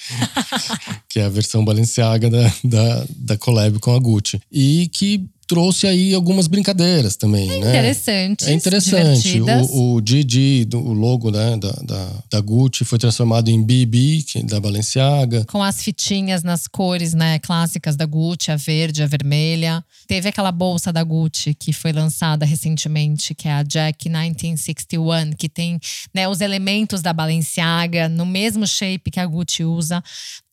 que 1.07 1.21
é 1.21 1.27
a 1.27 1.29
versão 1.29 1.63
Balenciaga 1.63 2.31
da, 2.31 2.51
da, 2.65 3.07
da 3.11 3.37
collab 3.37 3.79
com 3.81 3.95
a 3.95 3.99
Gucci. 3.99 4.41
E 4.51 4.89
que 4.91 5.29
trouxe 5.53 5.87
aí 5.87 6.15
algumas 6.15 6.47
brincadeiras 6.47 7.15
também, 7.15 7.51
é 7.51 7.59
né? 7.59 7.69
Interessante. 7.69 8.49
É 8.49 8.55
interessante. 8.55 9.39
O, 9.43 9.97
o 9.97 10.01
GG, 10.01 10.67
o 10.73 10.95
logo 10.95 11.31
né, 11.31 11.59
da, 11.59 11.73
da, 11.73 12.09
da, 12.31 12.41
Gucci, 12.41 12.87
foi 12.87 12.99
transformado 12.99 13.51
em 13.51 13.63
BB, 13.63 14.25
da 14.45 14.59
Balenciaga. 14.59 15.45
Com 15.45 15.63
as 15.63 15.83
fitinhas 15.83 16.43
nas 16.43 16.67
cores 16.67 17.13
né, 17.13 17.39
clássicas 17.39 17.97
da 17.97 18.07
Gucci, 18.07 18.51
a 18.51 18.57
verde, 18.57 19.03
a 19.03 19.07
vermelha. 19.07 19.85
Teve 20.07 20.31
aquela 20.31 20.51
bolsa 20.51 20.91
da 20.91 21.05
Gucci 21.05 21.53
que 21.53 21.71
foi 21.71 21.93
lançada 21.93 22.47
recentemente, 22.47 23.35
que 23.35 23.47
é 23.47 23.53
a 23.53 23.63
Jack 23.63 24.09
1961, 24.09 25.33
que 25.37 25.51
tem 25.51 25.79
né, 26.15 26.27
os 26.27 26.41
elementos 26.41 27.03
da 27.03 27.13
Balenciaga 27.13 28.09
no 28.09 28.25
mesmo 28.25 28.67
shape 28.67 29.11
que 29.11 29.21
a 29.21 29.27
Gucci 29.27 29.65
usa. 29.65 30.03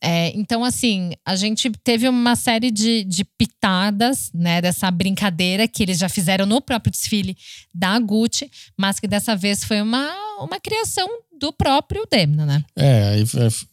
É, 0.01 0.31
então, 0.33 0.63
assim, 0.63 1.11
a 1.25 1.35
gente 1.35 1.69
teve 1.83 2.07
uma 2.07 2.35
série 2.35 2.71
de, 2.71 3.03
de 3.03 3.25
pitadas, 3.25 4.31
né, 4.33 4.61
dessa 4.61 4.89
brincadeira 4.89 5.67
que 5.67 5.83
eles 5.83 5.97
já 5.97 6.07
fizeram 6.07 6.45
no 6.45 6.61
próprio 6.61 6.91
desfile 6.91 7.35
da 7.73 7.99
Gucci, 7.99 8.49
mas 8.77 8.99
que 8.99 9.07
dessa 9.07 9.35
vez 9.35 9.63
foi 9.63 9.81
uma, 9.81 10.09
uma 10.39 10.59
criação 10.59 11.07
do 11.39 11.53
próprio 11.53 12.05
Demna, 12.09 12.45
né? 12.45 12.63
É, 12.75 13.09
aí 13.09 13.23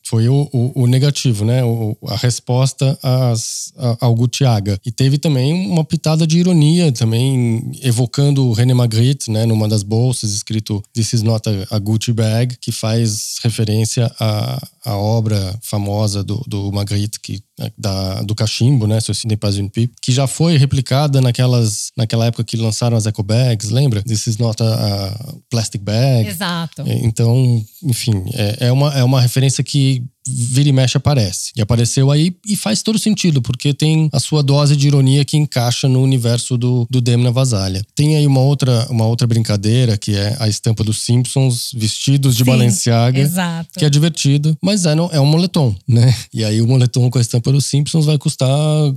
foi 0.05 0.29
o, 0.29 0.49
o, 0.53 0.83
o 0.83 0.87
negativo, 0.87 1.45
né? 1.45 1.65
O, 1.65 1.97
a 2.07 2.17
resposta 2.17 2.99
às, 3.03 3.73
ao 4.01 4.15
Gutiaga. 4.15 4.79
E 4.85 4.93
teve 4.93 5.19
também 5.19 5.53
uma 5.53 5.85
pitada 5.85 6.27
de 6.27 6.39
ironia, 6.39 6.93
também 6.93 7.71
evocando 7.83 8.47
o 8.47 8.53
René 8.53 8.75
Magritte, 8.75 9.31
né? 9.31 9.45
Numa 9.47 9.69
das 9.69 9.83
bolsas, 9.83 10.33
escrito 10.33 10.83
This 10.95 11.13
is 11.13 11.23
not 11.23 11.49
a, 11.49 11.77
a 11.77 11.79
Gucci 11.79 12.13
bag, 12.13 12.57
que 12.61 12.71
faz 12.71 13.39
referência 13.43 14.11
à, 14.19 14.63
à 14.85 14.97
obra 14.97 15.59
famosa 15.63 16.23
do, 16.23 16.43
do 16.47 16.73
Magritte, 16.73 17.19
que, 17.21 17.41
né, 17.59 17.71
da, 17.77 18.23
do 18.23 18.35
cachimbo, 18.35 18.87
né? 18.87 18.99
N'est 19.25 19.37
pas 19.37 19.57
une 19.57 19.69
pipe, 19.69 19.95
que 20.01 20.13
já 20.13 20.27
foi 20.27 20.57
replicada 20.57 21.21
naquelas, 21.21 21.91
naquela 21.97 22.27
época 22.27 22.45
que 22.45 22.57
lançaram 22.57 22.97
as 22.97 23.07
eco 23.07 23.23
bags, 23.23 23.71
lembra? 23.71 24.03
This 24.03 24.27
is 24.27 24.39
not 24.39 24.63
a, 24.63 24.67
a 24.67 25.35
plastic 25.51 25.83
bag. 25.83 26.29
Exato. 26.29 26.85
Então, 26.87 27.56
enfim, 27.83 28.25
é, 28.35 28.67
é, 28.67 28.73
uma, 28.73 28.95
é 28.95 29.05
uma 29.05 29.21
referência 29.21 29.63
que 29.63 30.03
vira 30.27 30.69
e 30.69 30.73
mexe 30.73 30.97
aparece. 30.97 31.53
E 31.57 31.61
apareceu 31.61 32.11
aí 32.11 32.35
e 32.47 32.57
faz 32.57 32.83
todo 32.83 32.99
sentido, 32.99 33.41
porque 33.43 33.73
tem 33.73 34.09
a 34.13 34.21
sua 34.21 34.43
dose 34.43 34.77
de 34.77 34.87
ironia 34.87 35.25
que 35.25 35.37
encaixa 35.37 35.89
no 35.89 36.03
universo 36.03 36.57
do, 36.57 36.87
do 36.91 37.01
Demna 37.01 37.31
Vasalha. 37.31 37.83
Tem 37.95 38.17
aí 38.17 38.27
uma 38.27 38.41
outra, 38.41 38.87
uma 38.91 39.07
outra 39.07 39.27
brincadeira, 39.27 39.97
que 39.97 40.17
é 40.17 40.37
a 40.39 40.49
estampa 40.49 40.83
dos 40.83 41.03
Simpsons 41.03 41.71
vestidos 41.75 42.37
de 42.37 42.45
Sim, 42.45 42.51
Balenciaga. 42.51 43.21
Exato. 43.21 43.79
Que 43.79 43.85
é 43.85 43.91
divertido, 43.91 44.57
mas 44.63 44.87
é, 44.87 44.93
é 45.13 45.21
um 45.21 45.27
moletom, 45.27 45.75
né? 45.87 46.15
E 46.33 46.45
aí 46.45 46.61
o 46.61 46.67
moletom 46.67 47.11
com 47.11 47.19
a 47.19 47.21
estampa 47.21 47.53
dos 47.53 47.67
Simpsons 47.67 48.07
vai 48.07 48.19
custar 48.19 48.49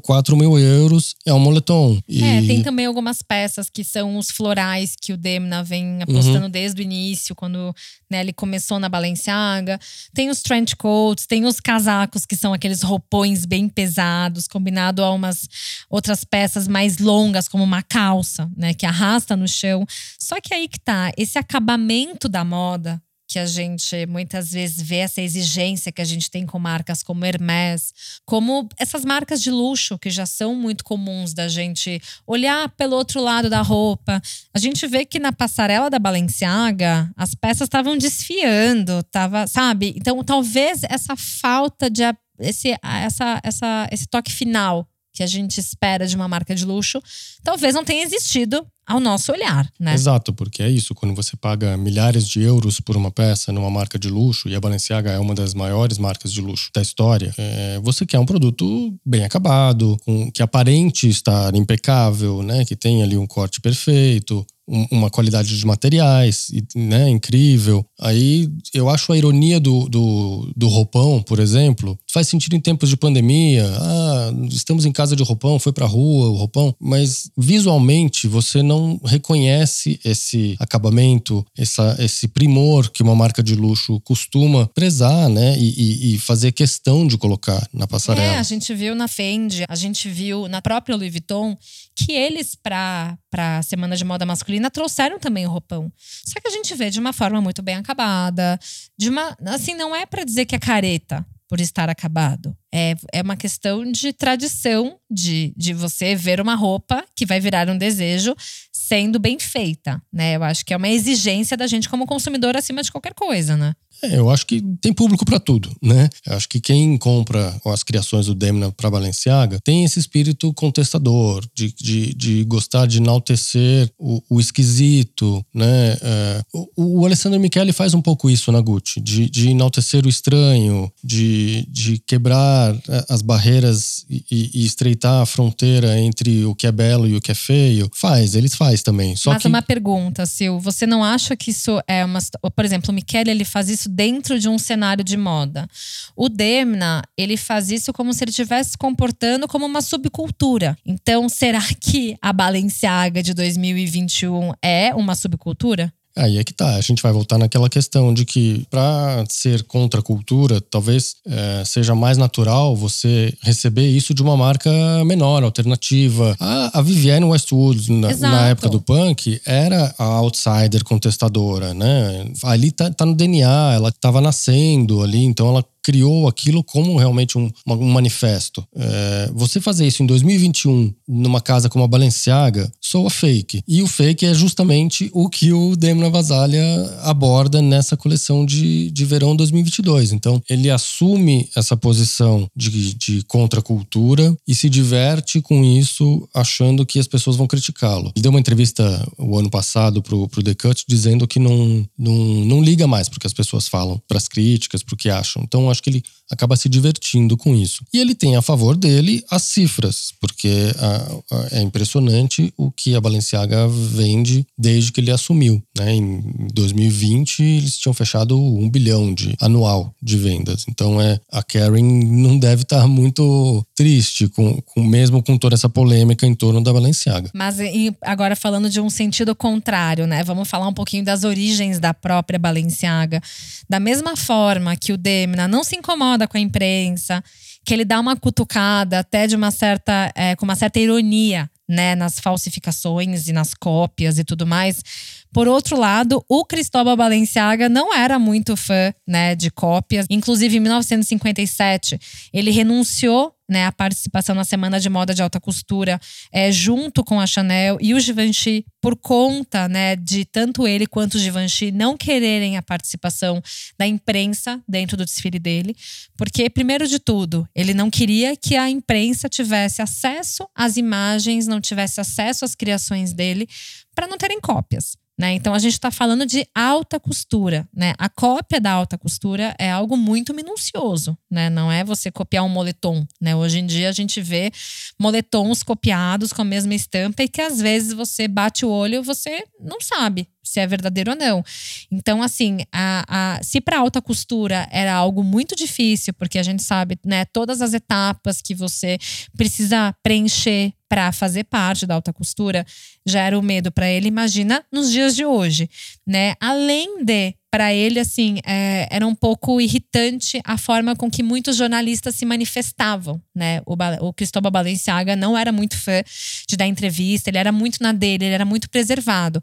4 0.04 0.36
mil 0.36 0.58
euros. 0.58 1.16
É 1.26 1.34
um 1.34 1.40
moletom. 1.40 1.98
E... 2.08 2.24
É, 2.24 2.42
tem 2.42 2.64
também 2.64 2.86
algumas 2.86 3.22
peças 3.22 3.70
que 3.70 3.84
são 3.84 4.18
os 4.18 4.30
florais 4.30 4.96
que 5.00 5.14
o 5.14 5.18
Demna 5.18 5.64
vem 5.64 6.02
apostando 6.02 6.46
uhum. 6.46 6.50
desde 6.50 6.82
o 6.82 6.84
início, 6.84 7.36
quando 7.36 7.74
né, 8.10 8.22
ele 8.22 8.34
começou 8.34 8.80
na 8.80 8.90
Balenciaga. 8.90 9.80
Tem 10.14 10.30
os 10.30 10.42
trench 10.42 10.76
coats, 10.76 11.19
tem 11.26 11.46
os 11.46 11.60
casacos, 11.60 12.26
que 12.26 12.36
são 12.36 12.54
aqueles 12.54 12.82
roupões 12.82 13.46
bem 13.46 13.68
pesados, 13.68 14.48
combinado 14.48 15.04
a 15.04 15.12
umas 15.12 15.48
outras 15.90 16.24
peças 16.24 16.68
mais 16.68 16.98
longas, 16.98 17.48
como 17.48 17.64
uma 17.64 17.82
calça, 17.82 18.50
né, 18.56 18.74
que 18.74 18.86
arrasta 18.86 19.36
no 19.36 19.48
chão. 19.48 19.86
Só 20.20 20.40
que 20.42 20.54
aí 20.54 20.68
que 20.68 20.80
tá, 20.80 21.12
esse 21.18 21.38
acabamento 21.38 22.28
da 22.30 22.44
moda 22.44 23.02
que 23.30 23.38
a 23.38 23.46
gente 23.46 24.08
muitas 24.08 24.52
vezes 24.52 24.82
vê 24.82 24.98
essa 24.98 25.22
exigência 25.22 25.92
que 25.92 26.02
a 26.02 26.06
gente 26.06 26.32
tem 26.32 26.48
com 26.48 26.58
marcas 26.58 27.04
como 27.04 27.24
Hermès, 27.24 27.94
como 28.26 28.68
essas 28.76 29.06
marcas 29.06 29.40
de 29.40 29.52
luxo 29.52 30.00
que 30.00 30.10
já 30.10 30.26
são 30.26 30.56
muito 30.56 30.84
comuns 30.84 31.32
da 31.32 31.48
gente 31.48 32.02
olhar 32.26 32.68
pelo 32.70 32.96
outro 32.96 33.22
lado 33.22 33.48
da 33.48 33.62
roupa. 33.62 34.20
A 34.52 34.58
gente 34.58 34.88
vê 34.88 35.06
que 35.06 35.20
na 35.20 35.32
passarela 35.32 35.92
da 35.92 36.00
Balenciaga 36.00 37.12
as 37.16 37.36
peças 37.36 37.68
estavam 37.68 37.96
desfiando, 37.96 39.04
tava, 39.04 39.46
sabe? 39.46 39.94
Então 39.96 40.24
talvez 40.24 40.82
essa 40.90 41.16
falta 41.16 41.88
de 41.88 42.02
esse, 42.40 42.76
essa, 42.82 43.40
essa, 43.44 43.88
esse 43.92 44.08
toque 44.08 44.32
final 44.32 44.88
que 45.14 45.22
a 45.22 45.28
gente 45.28 45.60
espera 45.60 46.08
de 46.08 46.16
uma 46.16 46.28
marca 46.28 46.56
de 46.56 46.66
luxo, 46.66 47.02
talvez 47.44 47.76
não 47.76 47.84
tenha 47.84 48.04
existido 48.04 48.66
ao 48.90 49.00
nosso 49.00 49.32
olhar, 49.32 49.72
né? 49.80 49.94
Exato, 49.94 50.34
porque 50.34 50.64
é 50.64 50.70
isso. 50.70 50.96
Quando 50.96 51.14
você 51.14 51.38
paga 51.38 51.78
milhares 51.78 52.28
de 52.28 52.42
euros 52.42 52.80
por 52.80 52.98
uma 52.98 53.12
peça 53.12 53.52
numa 53.52 53.70
marca 53.70 54.00
de 54.00 54.10
luxo, 54.10 54.50
e 54.50 54.56
a 54.56 54.60
Balenciaga 54.60 55.12
é 55.12 55.20
uma 55.20 55.36
das 55.36 55.54
maiores 55.54 56.00
marcas 56.00 56.34
de 56.34 56.42
luxo 56.42 56.72
da 56.74 56.82
história, 56.82 57.32
é, 57.38 57.80
você 57.84 58.04
quer 58.04 58.18
um 58.18 58.26
produto 58.26 58.92
bem 59.06 59.24
acabado, 59.24 59.96
com, 60.04 60.32
que 60.32 60.42
aparente 60.42 61.08
estar 61.08 61.56
impecável, 61.56 62.42
né? 62.42 62.66
Que 62.66 62.76
tem 62.76 63.04
ali 63.04 63.16
um 63.16 63.28
corte 63.28 63.62
perfeito, 63.62 64.44
uma 64.92 65.10
qualidade 65.10 65.58
de 65.58 65.66
materiais, 65.66 66.52
né, 66.76 67.10
incrível. 67.10 67.84
Aí 68.00 68.48
eu 68.74 68.88
acho 68.88 69.12
a 69.12 69.18
ironia 69.18 69.60
do, 69.60 69.90
do, 69.90 70.54
do, 70.56 70.68
roupão, 70.68 71.22
por 71.22 71.40
exemplo, 71.40 71.98
faz 72.12 72.28
sentido 72.28 72.56
em 72.56 72.60
tempos 72.60 72.90
de 72.90 72.98
pandemia. 72.98 73.66
Ah, 73.80 74.32
estamos 74.50 74.86
em 74.86 74.92
casa 74.92 75.16
de 75.16 75.24
roupão, 75.24 75.60
foi 75.60 75.72
pra 75.72 75.86
rua 75.86 76.30
o 76.30 76.36
roupão, 76.36 76.76
mas 76.80 77.30
visualmente 77.38 78.28
você 78.28 78.64
não 78.64 79.00
reconhece 79.06 80.00
esse 80.04 80.56
acabamento, 80.60 81.46
essa, 81.58 81.96
esse 82.00 82.28
primor 82.28 82.90
que 82.90 83.04
uma 83.04 83.16
marca 83.16 83.44
de 83.44 83.56
luxo 83.56 84.00
costuma 84.02 84.68
prezar, 84.68 85.30
né, 85.30 85.56
e, 85.58 86.16
e 86.16 86.20
fazer 86.20 86.52
questão 86.52 87.06
de 87.06 87.18
colocar 87.18 87.68
na 87.74 87.88
passarela. 87.88 88.36
É, 88.36 88.38
a 88.38 88.44
gente 88.44 88.74
viu 88.74 88.96
na 88.96 89.08
Fendi, 89.08 89.64
a 89.68 89.76
gente 89.76 90.10
viu 90.10 90.48
na 90.48 90.62
própria 90.62 90.96
Louis 90.96 91.12
Vuitton 91.12 91.56
que 91.96 92.14
eles, 92.14 92.56
para 92.56 93.18
a 93.34 93.62
Semana 93.62 93.96
de 93.96 94.04
Moda 94.04 94.26
Masculina, 94.26 94.72
trouxeram 94.72 95.20
também 95.20 95.46
o 95.46 95.50
roupão. 95.50 95.92
Só 96.26 96.40
que 96.40 96.48
a 96.48 96.52
gente 96.52 96.74
vê 96.74 96.90
de 96.90 97.00
uma 97.00 97.14
forma 97.14 97.42
muito 97.42 97.62
bem 97.62 97.76
acabada. 97.76 98.58
De 98.98 99.10
uma. 99.10 99.36
Assim, 99.46 99.76
não 99.76 99.96
é 99.96 100.06
para 100.06 100.24
dizer 100.24 100.46
que 100.46 100.56
é 100.56 100.60
careta 100.60 101.26
por 101.50 101.60
estar 101.60 101.90
acabado. 101.90 102.56
É, 102.72 102.94
é 103.12 103.22
uma 103.24 103.36
questão 103.36 103.92
de 103.92 104.14
tradição 104.14 105.00
de, 105.10 105.52
de 105.58 105.74
você 105.74 106.16
ver 106.16 106.40
uma 106.40 106.54
roupa 106.54 107.04
que 107.16 107.26
vai 107.26 107.40
virar 107.40 107.68
um 107.68 107.78
desejo 107.78 108.36
sendo 108.72 109.18
bem 109.18 109.40
feita, 109.40 110.00
né? 110.14 110.36
Eu 110.36 110.44
acho 110.44 110.64
que 110.64 110.74
é 110.74 110.78
uma 110.78 110.88
exigência 110.88 111.58
da 111.58 111.66
gente 111.66 111.90
como 111.90 112.06
consumidor 112.06 112.56
acima 112.56 112.84
de 112.84 112.92
qualquer 112.92 113.16
coisa, 113.16 113.58
né? 113.58 113.74
É, 114.02 114.18
eu 114.18 114.30
acho 114.30 114.46
que 114.46 114.62
tem 114.82 114.94
público 114.94 115.26
para 115.26 115.40
tudo, 115.40 115.70
né? 115.82 116.10
Eu 116.26 116.36
acho 116.36 116.48
que 116.48 116.60
quem 116.60 116.98
compra 116.98 117.56
as 117.66 117.84
criações 117.84 118.28
do 118.28 118.36
Demna 118.36 118.72
para 118.72 118.90
Balenciaga 118.90 119.60
tem 119.64 119.84
esse 119.84 120.00
espírito 120.00 120.54
contestador, 120.54 121.46
de, 121.54 121.74
de, 121.74 122.14
de 122.14 122.44
gostar 122.46 122.86
de 122.86 122.98
enaltecer 122.98 123.92
o, 123.98 124.22
o 124.30 124.40
esquisito, 124.40 125.46
né? 125.54 125.98
É, 126.02 126.42
o, 126.54 127.02
o, 127.02 127.06
Alessandro 127.06 127.40
Michele 127.40 127.74
faz 127.74 127.94
um 127.94 128.02
pouco 128.02 128.30
isso 128.30 128.52
na 128.52 128.62
Gucci, 128.62 129.02
de, 129.02 129.30
de 129.30 129.50
enaltecer 129.50 130.06
o 130.06 130.10
estranho, 130.10 130.92
de, 131.04 131.66
de 131.70 132.00
quebrar 132.00 132.76
é, 132.88 133.06
as 133.10 133.22
barreiras 133.22 134.06
e, 134.10 134.24
e, 134.54 134.66
estreitar 134.66 135.22
a 135.22 135.26
fronteira 135.26 136.00
entre 136.00 136.46
o 136.46 136.56
que 136.56 136.68
é 136.68 136.72
belo 136.72 137.08
e 137.08 137.16
o 137.16 137.22
que 137.22 137.32
é 137.32 137.36
feio. 137.36 137.90
Faz, 137.94 138.36
eles 138.36 138.56
faz 138.56 138.82
também. 138.82 139.16
Só 139.16 139.32
Mas 139.32 139.42
que... 139.42 139.48
uma 139.48 139.62
pergunta, 139.62 140.26
Sil, 140.28 140.60
você 140.60 140.86
não 140.86 141.04
acha 141.04 141.36
que 141.36 141.52
isso 141.52 141.82
é 141.88 142.06
uma... 142.06 142.20
Por 142.56 142.66
exemplo, 142.66 142.92
o 142.92 142.94
Michele, 142.94 143.32
ele 143.32 143.46
faz 143.46 143.70
isso 143.70 143.89
dentro 143.90 144.40
de 144.40 144.48
um 144.48 144.58
cenário 144.58 145.04
de 145.04 145.18
moda. 145.18 145.68
O 146.16 146.30
Demna, 146.30 147.02
ele 147.18 147.36
faz 147.36 147.70
isso 147.72 147.92
como 147.92 148.14
se 148.14 148.24
ele 148.24 148.32
estivesse 148.32 148.72
se 148.72 148.78
comportando 148.78 149.48
como 149.48 149.66
uma 149.66 149.82
subcultura. 149.82 150.78
Então, 150.86 151.28
será 151.28 151.64
que 151.80 152.16
a 152.22 152.32
Balenciaga 152.32 153.24
de 153.24 153.34
2021 153.34 154.52
é 154.62 154.94
uma 154.94 155.16
subcultura? 155.16 155.94
Aí 156.16 156.38
é 156.38 156.44
que 156.44 156.54
tá. 156.54 156.76
A 156.76 156.82
gente 156.82 157.02
vai 157.02 157.12
voltar 157.12 157.38
naquela 157.38 157.70
questão 157.70 158.14
de 158.14 158.26
que, 158.26 158.66
para 158.70 159.24
ser 159.30 159.64
contra 159.64 160.00
a 160.00 160.04
cultura, 160.04 160.60
talvez 160.60 161.16
é, 161.26 161.64
seja 161.66 161.96
mais 161.96 162.18
natural 162.18 162.76
você 162.76 163.34
receber 163.42 163.88
isso 163.88 164.14
de 164.14 164.22
uma 164.22 164.36
marca 164.36 164.70
menor, 165.06 165.44
alternativa. 165.44 166.36
A, 166.40 166.80
a 166.80 166.82
Vivienne 166.82 167.26
Westwood, 167.26 167.92
na, 167.92 168.16
na, 168.18 168.48
época 168.50 168.70
do 168.70 168.82
punk, 168.82 169.40
era 169.46 169.94
a 169.98 170.04
outsider 170.04 170.84
contestadora, 170.84 171.74
né? 171.74 172.26
Ali 172.44 172.72
tá, 172.72 172.90
tá 172.90 173.06
no 173.06 173.16
DNA, 173.16 173.74
ela 173.76 173.92
tava 173.92 174.20
nascendo 174.20 175.02
ali, 175.02 175.24
então 175.24 175.48
ela 175.48 175.66
criou 175.84 176.28
aquilo 176.28 176.64
como 176.64 176.98
realmente 176.98 177.38
um, 177.38 177.50
um 177.68 177.90
manifesto. 177.90 178.66
É, 178.76 179.32
você 179.34 179.60
fazer 179.60 179.88
isso 179.88 180.04
em 180.04 180.06
2021 180.06 180.94
numa 181.08 181.42
casa 181.42 181.70
como 181.70 181.84
a 181.84 181.88
Balenciaga 181.88 182.72
soa 182.80 183.10
fake. 183.10 183.62
E 183.68 183.82
o 183.82 183.88
fake 183.88 184.26
é 184.26 184.34
justamente 184.34 185.10
o 185.14 185.30
que 185.30 185.54
o 185.54 185.76
Demna 185.76 186.10
Vasalha 186.10 186.64
aborda 187.04 187.62
nessa 187.62 187.96
coleção 187.96 188.46
de, 188.46 188.92
de 188.92 189.06
verão 189.06 189.36
2022. 189.36 190.12
Então, 190.12 190.42
ele 190.50 190.70
assume 190.70 191.50
essa 191.56 191.78
posição 191.78 192.50
de, 192.56 192.94
de 192.96 193.24
contracultura 193.24 194.36
e 194.48 194.56
se 194.56 194.70
diverte 194.70 195.42
com 195.42 195.64
isso, 195.64 196.28
achando 196.34 196.86
que 196.86 197.00
as 197.00 197.08
pessoas 197.08 197.36
vão 197.36 197.48
criticá-lo. 197.48 198.12
Ele 198.16 198.24
deu 198.24 198.32
uma 198.32 198.40
entrevista 198.40 199.08
o 199.18 199.38
ano 199.38 199.50
passado 199.50 200.02
pro, 200.02 200.28
pro 200.28 200.44
The 200.44 200.56
Cut 200.56 200.84
dizendo 200.88 201.28
que 201.28 201.40
não, 201.40 201.86
não, 201.98 202.16
não 202.46 202.62
liga 202.62 202.88
mais 202.88 203.08
porque 203.10 203.28
as 203.28 203.34
pessoas 203.34 203.68
falam, 203.68 204.02
para 204.08 204.18
as 204.18 204.28
críticas, 204.28 204.84
para 204.84 204.94
o 204.94 204.98
que 204.98 205.10
acham. 205.10 205.44
Então, 205.44 205.70
acho 205.70 205.79
que 205.82 205.90
ele 205.90 206.04
acaba 206.30 206.56
se 206.56 206.70
divertindo 206.70 207.36
com 207.36 207.56
isso. 207.56 207.84
E 207.94 208.00
ele 208.00 208.14
tem 208.14 208.36
a 208.36 208.42
favor 208.42 208.76
dele 208.76 209.24
as 209.30 209.44
cifras, 209.44 210.14
porque 210.20 210.74
a, 210.78 211.36
a, 211.36 211.48
é 211.58 211.62
impressionante 211.62 212.54
o 212.58 212.72
que 212.72 212.96
a 212.96 213.02
Balenciaga 213.02 213.68
vende 213.68 214.46
desde 214.58 214.92
que 214.92 215.02
ele 215.02 215.12
assumiu. 215.12 215.62
Né? 215.78 215.96
Em 215.96 216.48
2020, 216.54 217.42
eles 217.42 217.78
tinham 217.78 217.94
fechado 217.94 218.40
um 218.40 218.70
bilhão 218.70 219.14
de 219.14 219.36
anual 219.40 219.94
de 220.02 220.18
vendas. 220.18 220.66
Então 220.70 221.02
é 221.02 221.20
a 221.32 221.42
Karen 221.42 221.82
não 221.82 222.38
deve 222.38 222.64
estar 222.64 222.88
muito 222.88 223.66
triste 223.76 224.28
com, 224.28 224.62
com 224.62 224.84
mesmo 224.84 225.24
com 225.24 225.38
toda 225.38 225.56
essa 225.56 225.70
polêmica 225.70 226.26
em 226.26 226.36
torno 226.36 226.62
da 226.62 226.74
Balenciaga. 226.74 227.30
Mas 227.34 227.58
agora 228.02 228.36
falando 228.36 228.70
de 228.70 228.80
um 228.80 228.90
sentido 228.90 229.36
contrário, 229.36 230.06
né? 230.06 230.24
Vamos 230.24 230.48
falar 230.48 230.68
um 230.68 230.74
pouquinho 230.74 231.04
das 231.04 231.24
origens 231.24 231.80
da 231.80 231.94
própria 231.94 232.38
Balenciaga. 232.38 233.22
Da 233.70 233.80
mesma 233.80 234.16
forma 234.16 234.76
que 234.76 234.92
o 234.92 234.98
Demna 234.98 235.48
não 235.48 235.64
se 235.64 235.76
incomoda 235.76 236.19
com 236.28 236.38
a 236.38 236.40
imprensa, 236.40 237.24
que 237.66 237.74
ele 237.74 237.86
dá 237.86 238.00
uma 238.00 238.16
cutucada 238.16 239.00
até 239.00 239.28
de 239.28 239.36
uma 239.36 239.52
certa, 239.52 240.12
é, 240.16 240.36
com 240.36 240.46
uma 240.46 240.56
certa 240.56 240.80
ironia 240.80 241.50
né, 241.68 241.94
nas 241.94 242.20
falsificações 242.20 243.28
e 243.28 243.32
nas 243.32 243.54
cópias 243.54 244.18
e 244.18 244.24
tudo 244.24 244.48
mais. 244.48 244.84
Por 245.32 245.48
outro 245.48 245.78
lado, 245.78 246.24
o 246.28 246.44
Cristóbal 246.44 246.98
Balenciaga 246.98 247.70
não 247.70 247.94
era 247.94 248.18
muito 248.18 248.58
fã, 248.58 248.94
né, 249.08 249.36
de 249.36 249.52
cópias. 249.52 250.08
Inclusive, 250.10 250.58
em 250.58 250.60
1957, 250.60 252.00
ele 252.34 252.50
renunciou 252.50 253.34
né, 253.50 253.66
a 253.66 253.72
participação 253.72 254.36
na 254.36 254.44
Semana 254.44 254.80
de 254.80 254.90
Moda 254.90 255.14
de 255.14 255.24
Alta 255.24 255.40
Costura, 255.40 256.00
é, 256.32 256.52
junto 256.52 257.04
com 257.04 257.20
a 257.20 257.26
Chanel 257.26 257.78
e 257.82 257.96
o 257.96 258.00
Givenchy, 258.00 258.64
por 258.80 258.96
conta 258.96 259.68
né, 259.68 259.96
de 259.96 260.24
tanto 260.24 260.68
ele 260.68 260.86
quanto 260.86 261.16
o 261.16 261.20
Givenchy 261.20 261.72
não 261.72 261.98
quererem 261.98 262.58
a 262.58 262.62
participação 262.62 263.42
da 263.78 263.88
imprensa 263.88 264.62
dentro 264.68 264.96
do 264.96 265.04
desfile 265.04 265.40
dele, 265.40 265.76
porque, 266.16 266.50
primeiro 266.50 266.88
de 266.88 267.00
tudo, 267.00 267.48
ele 267.56 267.74
não 267.74 267.90
queria 267.90 268.36
que 268.36 268.56
a 268.56 268.70
imprensa 268.70 269.28
tivesse 269.28 269.82
acesso 269.82 270.48
às 270.56 270.78
imagens, 270.78 271.48
não 271.48 271.60
tivesse 271.60 272.00
acesso 272.00 272.46
às 272.46 272.54
criações 272.54 273.14
dele, 273.14 273.48
para 273.96 274.08
não 274.08 274.18
terem 274.18 274.40
cópias. 274.40 274.99
Né? 275.20 275.34
Então 275.34 275.54
a 275.54 275.60
gente 275.60 275.74
está 275.74 275.92
falando 275.92 276.26
de 276.26 276.48
alta 276.56 276.98
costura. 276.98 277.68
Né? 277.76 277.94
A 277.98 278.08
cópia 278.08 278.62
da 278.62 278.72
alta 278.72 278.98
costura 278.98 279.54
é 279.60 279.70
algo 279.70 279.98
muito 279.98 280.34
minucioso, 280.34 281.18
né? 281.30 281.50
Não 281.50 281.70
é 281.70 281.84
você 281.84 282.10
copiar 282.10 282.46
um 282.46 282.50
moletom. 282.50 283.06
Né? 283.20 283.36
Hoje 283.36 283.60
em 283.60 283.66
dia 283.66 283.90
a 283.90 283.92
gente 283.92 284.22
vê 284.22 284.50
moletons 284.98 285.62
copiados 285.62 286.32
com 286.32 286.42
a 286.42 286.46
mesma 286.46 286.74
estampa 286.74 287.22
e 287.22 287.28
que 287.28 287.42
às 287.42 287.60
vezes 287.60 287.92
você 287.92 288.30
bate 288.30 288.66
o 288.66 288.70
olho 288.70 288.96
e 288.96 289.02
você 289.02 289.44
não 289.60 289.82
sabe 289.82 290.30
se 290.42 290.60
é 290.60 290.66
verdadeiro 290.66 291.12
ou 291.12 291.18
não. 291.18 291.44
Então, 291.92 292.24
assim, 292.24 292.60
a, 292.72 293.06
a, 293.08 293.44
se 293.44 293.62
para 293.62 293.80
alta 293.80 294.02
costura 294.02 294.68
era 294.72 294.94
algo 294.94 295.24
muito 295.24 295.56
difícil, 295.56 296.14
porque 296.14 296.40
a 296.40 296.44
gente 296.44 296.64
sabe, 296.64 296.98
né, 297.06 297.26
todas 297.26 297.62
as 297.62 297.74
etapas 297.74 298.42
que 298.42 298.56
você 298.56 298.98
precisa 299.38 299.94
preencher 300.02 300.74
para 300.90 301.12
fazer 301.12 301.44
parte 301.44 301.86
da 301.86 301.94
alta 301.94 302.12
costura, 302.12 302.66
já 303.06 303.22
era 303.22 303.38
o 303.38 303.44
medo 303.44 303.72
para 303.72 303.88
ele. 303.88 304.08
Imagina 304.08 304.66
nos 304.72 304.92
dias 304.92 305.16
de 305.16 305.24
hoje, 305.24 305.70
né? 306.06 306.34
Além 306.42 307.06
de 307.06 307.36
para 307.52 307.74
ele, 307.74 308.00
assim, 308.00 308.38
é, 308.46 308.88
era 308.92 309.08
um 309.08 309.16
pouco 309.16 309.60
irritante 309.60 310.40
a 310.44 310.56
forma 310.58 310.96
com 310.96 311.10
que 311.10 311.24
muitos 311.24 311.56
jornalistas 311.56 312.16
se 312.16 312.26
manifestavam, 312.26 313.22
né? 313.34 313.62
O, 313.66 313.76
o 314.08 314.14
Cristóbal 314.14 314.52
Balenciaga 314.52 315.16
não 315.16 315.38
era 315.38 315.52
muito 315.52 315.78
fã 315.78 316.04
de 316.48 316.56
dar 316.56 316.68
entrevista, 316.68 317.30
ele 317.30 317.38
era 317.38 317.52
muito 317.52 317.82
na 317.82 317.92
dele, 317.92 318.26
ele 318.26 318.36
era 318.36 318.46
muito 318.46 318.70
preservado. 318.70 319.42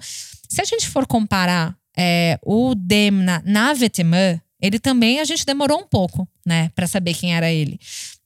Se 0.49 0.61
a 0.61 0.65
gente 0.65 0.89
for 0.89 1.07
comparar 1.07 1.77
é, 1.97 2.39
o 2.45 2.75
Demna 2.77 3.43
na 3.45 3.73
Vetemã, 3.73 4.41
ele 4.61 4.79
também 4.79 5.21
a 5.21 5.25
gente 5.25 5.45
demorou 5.45 5.81
um 5.81 5.87
pouco, 5.87 6.29
né, 6.45 6.71
para 6.75 6.87
saber 6.87 7.15
quem 7.15 7.35
era 7.35 7.51
ele. 7.51 7.79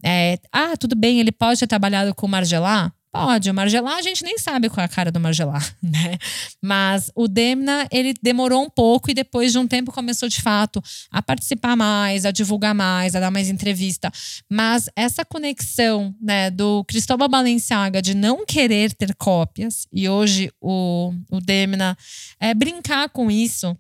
É, 0.05 0.39
ah, 0.53 0.77
tudo 0.77 0.95
bem, 0.95 1.21
ele 1.21 1.33
pode 1.33 1.61
ter 1.61 1.67
trabalhado 1.67 2.15
com 2.15 2.27
o 2.27 2.29
Margelá? 2.29 2.93
Pode, 3.13 3.51
o 3.51 3.55
Margelá 3.55 3.97
a 3.97 4.03
gente 4.03 4.23
nem 4.23 4.39
sabe 4.39 4.69
qual 4.69 4.83
é 4.83 4.85
a 4.85 4.89
cara 4.89 5.11
do 5.11 5.19
Margelá, 5.19 5.59
né? 5.83 6.17
Mas 6.63 7.11
o 7.15 7.27
Demna, 7.27 7.89
ele 7.91 8.15
demorou 8.23 8.63
um 8.63 8.71
pouco 8.71 9.11
e 9.11 9.15
depois 9.15 9.51
de 9.51 9.59
um 9.59 9.67
tempo 9.67 9.91
começou 9.91 10.29
de 10.29 10.41
fato 10.41 10.81
a 11.11 11.21
participar 11.21 11.75
mais, 11.75 12.25
a 12.25 12.31
divulgar 12.31 12.73
mais, 12.73 13.17
a 13.17 13.21
dar 13.21 13.33
mais 13.33 13.49
entrevista. 13.49 14.13
Mas 14.49 14.89
essa 14.95 15.25
conexão, 15.25 16.15
né, 16.21 16.51
do 16.51 16.85
Cristóbal 16.85 17.29
Balenciaga 17.29 18.01
de 18.01 18.15
não 18.15 18.47
querer 18.47 18.93
ter 18.95 19.13
cópias 19.17 19.89
e 19.93 20.09
hoje 20.09 20.53
o, 20.61 21.13
o 21.31 21.41
Demna 21.41 21.99
é 22.39 22.55
brincar 22.55 23.09
com 23.09 23.29
isso 23.29 23.77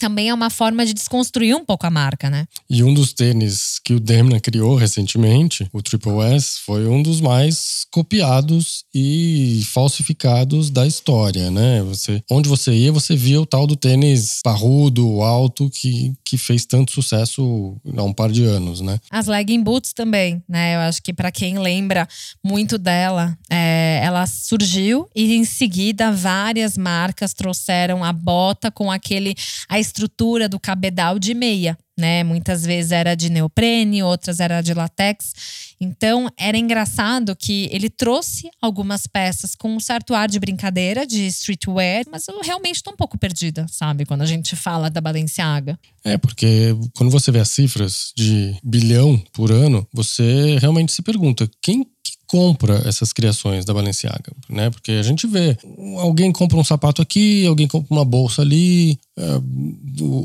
também 0.00 0.28
é 0.28 0.34
uma 0.34 0.50
forma 0.50 0.84
de 0.84 0.94
desconstruir 0.94 1.54
um 1.54 1.64
pouco 1.64 1.86
a 1.86 1.90
marca, 1.90 2.30
né? 2.30 2.46
E 2.68 2.82
um 2.82 2.94
dos 2.94 3.12
tênis 3.12 3.78
que 3.84 3.92
o 3.92 4.00
Demna 4.00 4.40
criou 4.40 4.76
recentemente, 4.76 5.68
o 5.72 5.82
Triple 5.82 6.20
S, 6.34 6.60
foi 6.64 6.86
um 6.86 7.02
dos 7.02 7.20
mais 7.20 7.86
copiados 7.90 8.84
e 8.94 9.62
falsificados 9.72 10.70
da 10.70 10.86
história, 10.86 11.50
né? 11.50 11.82
Você, 11.82 12.22
onde 12.30 12.48
você 12.48 12.72
ia, 12.72 12.92
você 12.92 13.14
via 13.14 13.40
o 13.40 13.46
tal 13.46 13.66
do 13.66 13.76
tênis 13.76 14.40
parrudo, 14.42 15.22
alto, 15.22 15.70
que, 15.70 16.12
que 16.34 16.38
fez 16.38 16.66
tanto 16.66 16.90
sucesso 16.90 17.76
há 17.96 18.02
um 18.02 18.12
par 18.12 18.30
de 18.30 18.44
anos, 18.44 18.80
né? 18.80 18.98
As 19.08 19.28
legging 19.28 19.62
boots 19.62 19.92
também, 19.92 20.42
né? 20.48 20.74
Eu 20.74 20.80
acho 20.80 21.00
que 21.00 21.12
para 21.12 21.30
quem 21.30 21.58
lembra 21.60 22.08
muito 22.42 22.76
dela, 22.76 23.38
é, 23.48 24.00
ela 24.02 24.26
surgiu 24.26 25.08
e 25.14 25.34
em 25.34 25.44
seguida 25.44 26.10
várias 26.10 26.76
marcas 26.76 27.32
trouxeram 27.32 28.02
a 28.02 28.12
bota 28.12 28.68
com 28.68 28.90
aquele 28.90 29.34
a 29.68 29.78
estrutura 29.78 30.48
do 30.48 30.58
cabedal 30.58 31.20
de 31.20 31.34
meia, 31.34 31.78
né? 31.96 32.24
Muitas 32.24 32.64
vezes 32.64 32.92
era 32.92 33.14
de 33.14 33.30
neoprene, 33.30 34.02
outras 34.02 34.40
era 34.40 34.60
de 34.60 34.74
latex. 34.74 35.74
Então 35.80 36.28
era 36.36 36.56
engraçado 36.56 37.34
que 37.36 37.68
ele 37.70 37.88
trouxe 37.88 38.50
algumas 38.60 39.06
peças 39.06 39.54
com 39.54 39.74
um 39.74 39.80
certo 39.80 40.14
ar 40.14 40.28
de 40.28 40.38
brincadeira, 40.38 41.06
de 41.06 41.26
streetwear, 41.26 42.04
mas 42.10 42.26
eu 42.28 42.40
realmente 42.40 42.76
estou 42.76 42.92
um 42.92 42.96
pouco 42.96 43.18
perdida, 43.18 43.66
sabe? 43.70 44.04
Quando 44.04 44.22
a 44.22 44.26
gente 44.26 44.56
fala 44.56 44.90
da 44.90 45.00
Balenciaga. 45.00 45.78
É, 46.04 46.18
porque 46.18 46.76
quando 46.94 47.10
você 47.10 47.30
vê 47.30 47.40
as 47.40 47.48
cifras 47.48 48.12
de 48.16 48.56
bilhão 48.62 49.22
por 49.32 49.50
ano, 49.50 49.86
você 49.92 50.58
realmente 50.58 50.92
se 50.92 51.02
pergunta 51.02 51.48
quem 51.62 51.86
compra 52.26 52.82
essas 52.86 53.12
criações 53.12 53.64
da 53.64 53.72
Balenciaga, 53.72 54.32
né? 54.48 54.70
Porque 54.70 54.92
a 54.92 55.02
gente 55.02 55.26
vê 55.26 55.56
alguém 55.98 56.32
compra 56.32 56.58
um 56.58 56.64
sapato 56.64 57.00
aqui, 57.00 57.46
alguém 57.46 57.68
compra 57.68 57.94
uma 57.94 58.04
bolsa 58.04 58.42
ali, 58.42 58.98
é, 59.16 59.40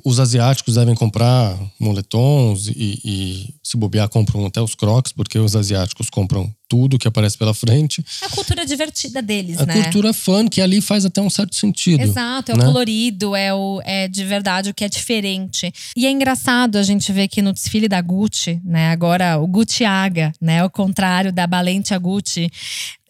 os 0.03 0.19
asiáticos 0.19 0.73
devem 0.73 0.95
comprar 0.95 1.55
moletons 1.79 2.67
e, 2.67 2.99
e, 3.05 3.53
se 3.63 3.77
bobear 3.77 4.09
compram 4.09 4.43
até 4.47 4.59
os 4.59 4.73
crocs, 4.73 5.11
porque 5.11 5.37
os 5.37 5.55
asiáticos 5.55 6.09
compram 6.09 6.51
tudo 6.67 6.97
que 6.97 7.07
aparece 7.07 7.37
pela 7.37 7.53
frente. 7.53 8.03
A 8.21 8.29
cultura 8.29 8.65
divertida 8.65 9.21
deles, 9.21 9.59
a 9.59 9.65
né? 9.65 9.73
A 9.73 9.83
cultura 9.83 10.11
fun, 10.11 10.47
que 10.47 10.59
ali 10.59 10.81
faz 10.81 11.05
até 11.05 11.21
um 11.21 11.29
certo 11.29 11.55
sentido. 11.55 12.01
Exato, 12.01 12.51
é 12.51 12.55
né? 12.55 12.63
o 12.63 12.65
colorido, 12.65 13.35
é, 13.35 13.53
o, 13.53 13.79
é 13.83 14.07
de 14.07 14.25
verdade 14.25 14.71
o 14.71 14.73
que 14.73 14.83
é 14.83 14.89
diferente. 14.89 15.71
E 15.95 16.07
é 16.07 16.11
engraçado 16.11 16.77
a 16.77 16.83
gente 16.83 17.11
ver 17.11 17.27
que 17.27 17.43
no 17.43 17.53
desfile 17.53 17.87
da 17.87 18.01
Gucci, 18.01 18.59
né? 18.63 18.91
Agora 18.91 19.37
o 19.37 19.45
Gucci 19.45 19.85
Aga, 19.85 20.31
né? 20.41 20.63
O 20.63 20.69
contrário 20.69 21.31
da 21.31 21.45
Balenciaga 21.45 22.01
Gucci, 22.01 22.49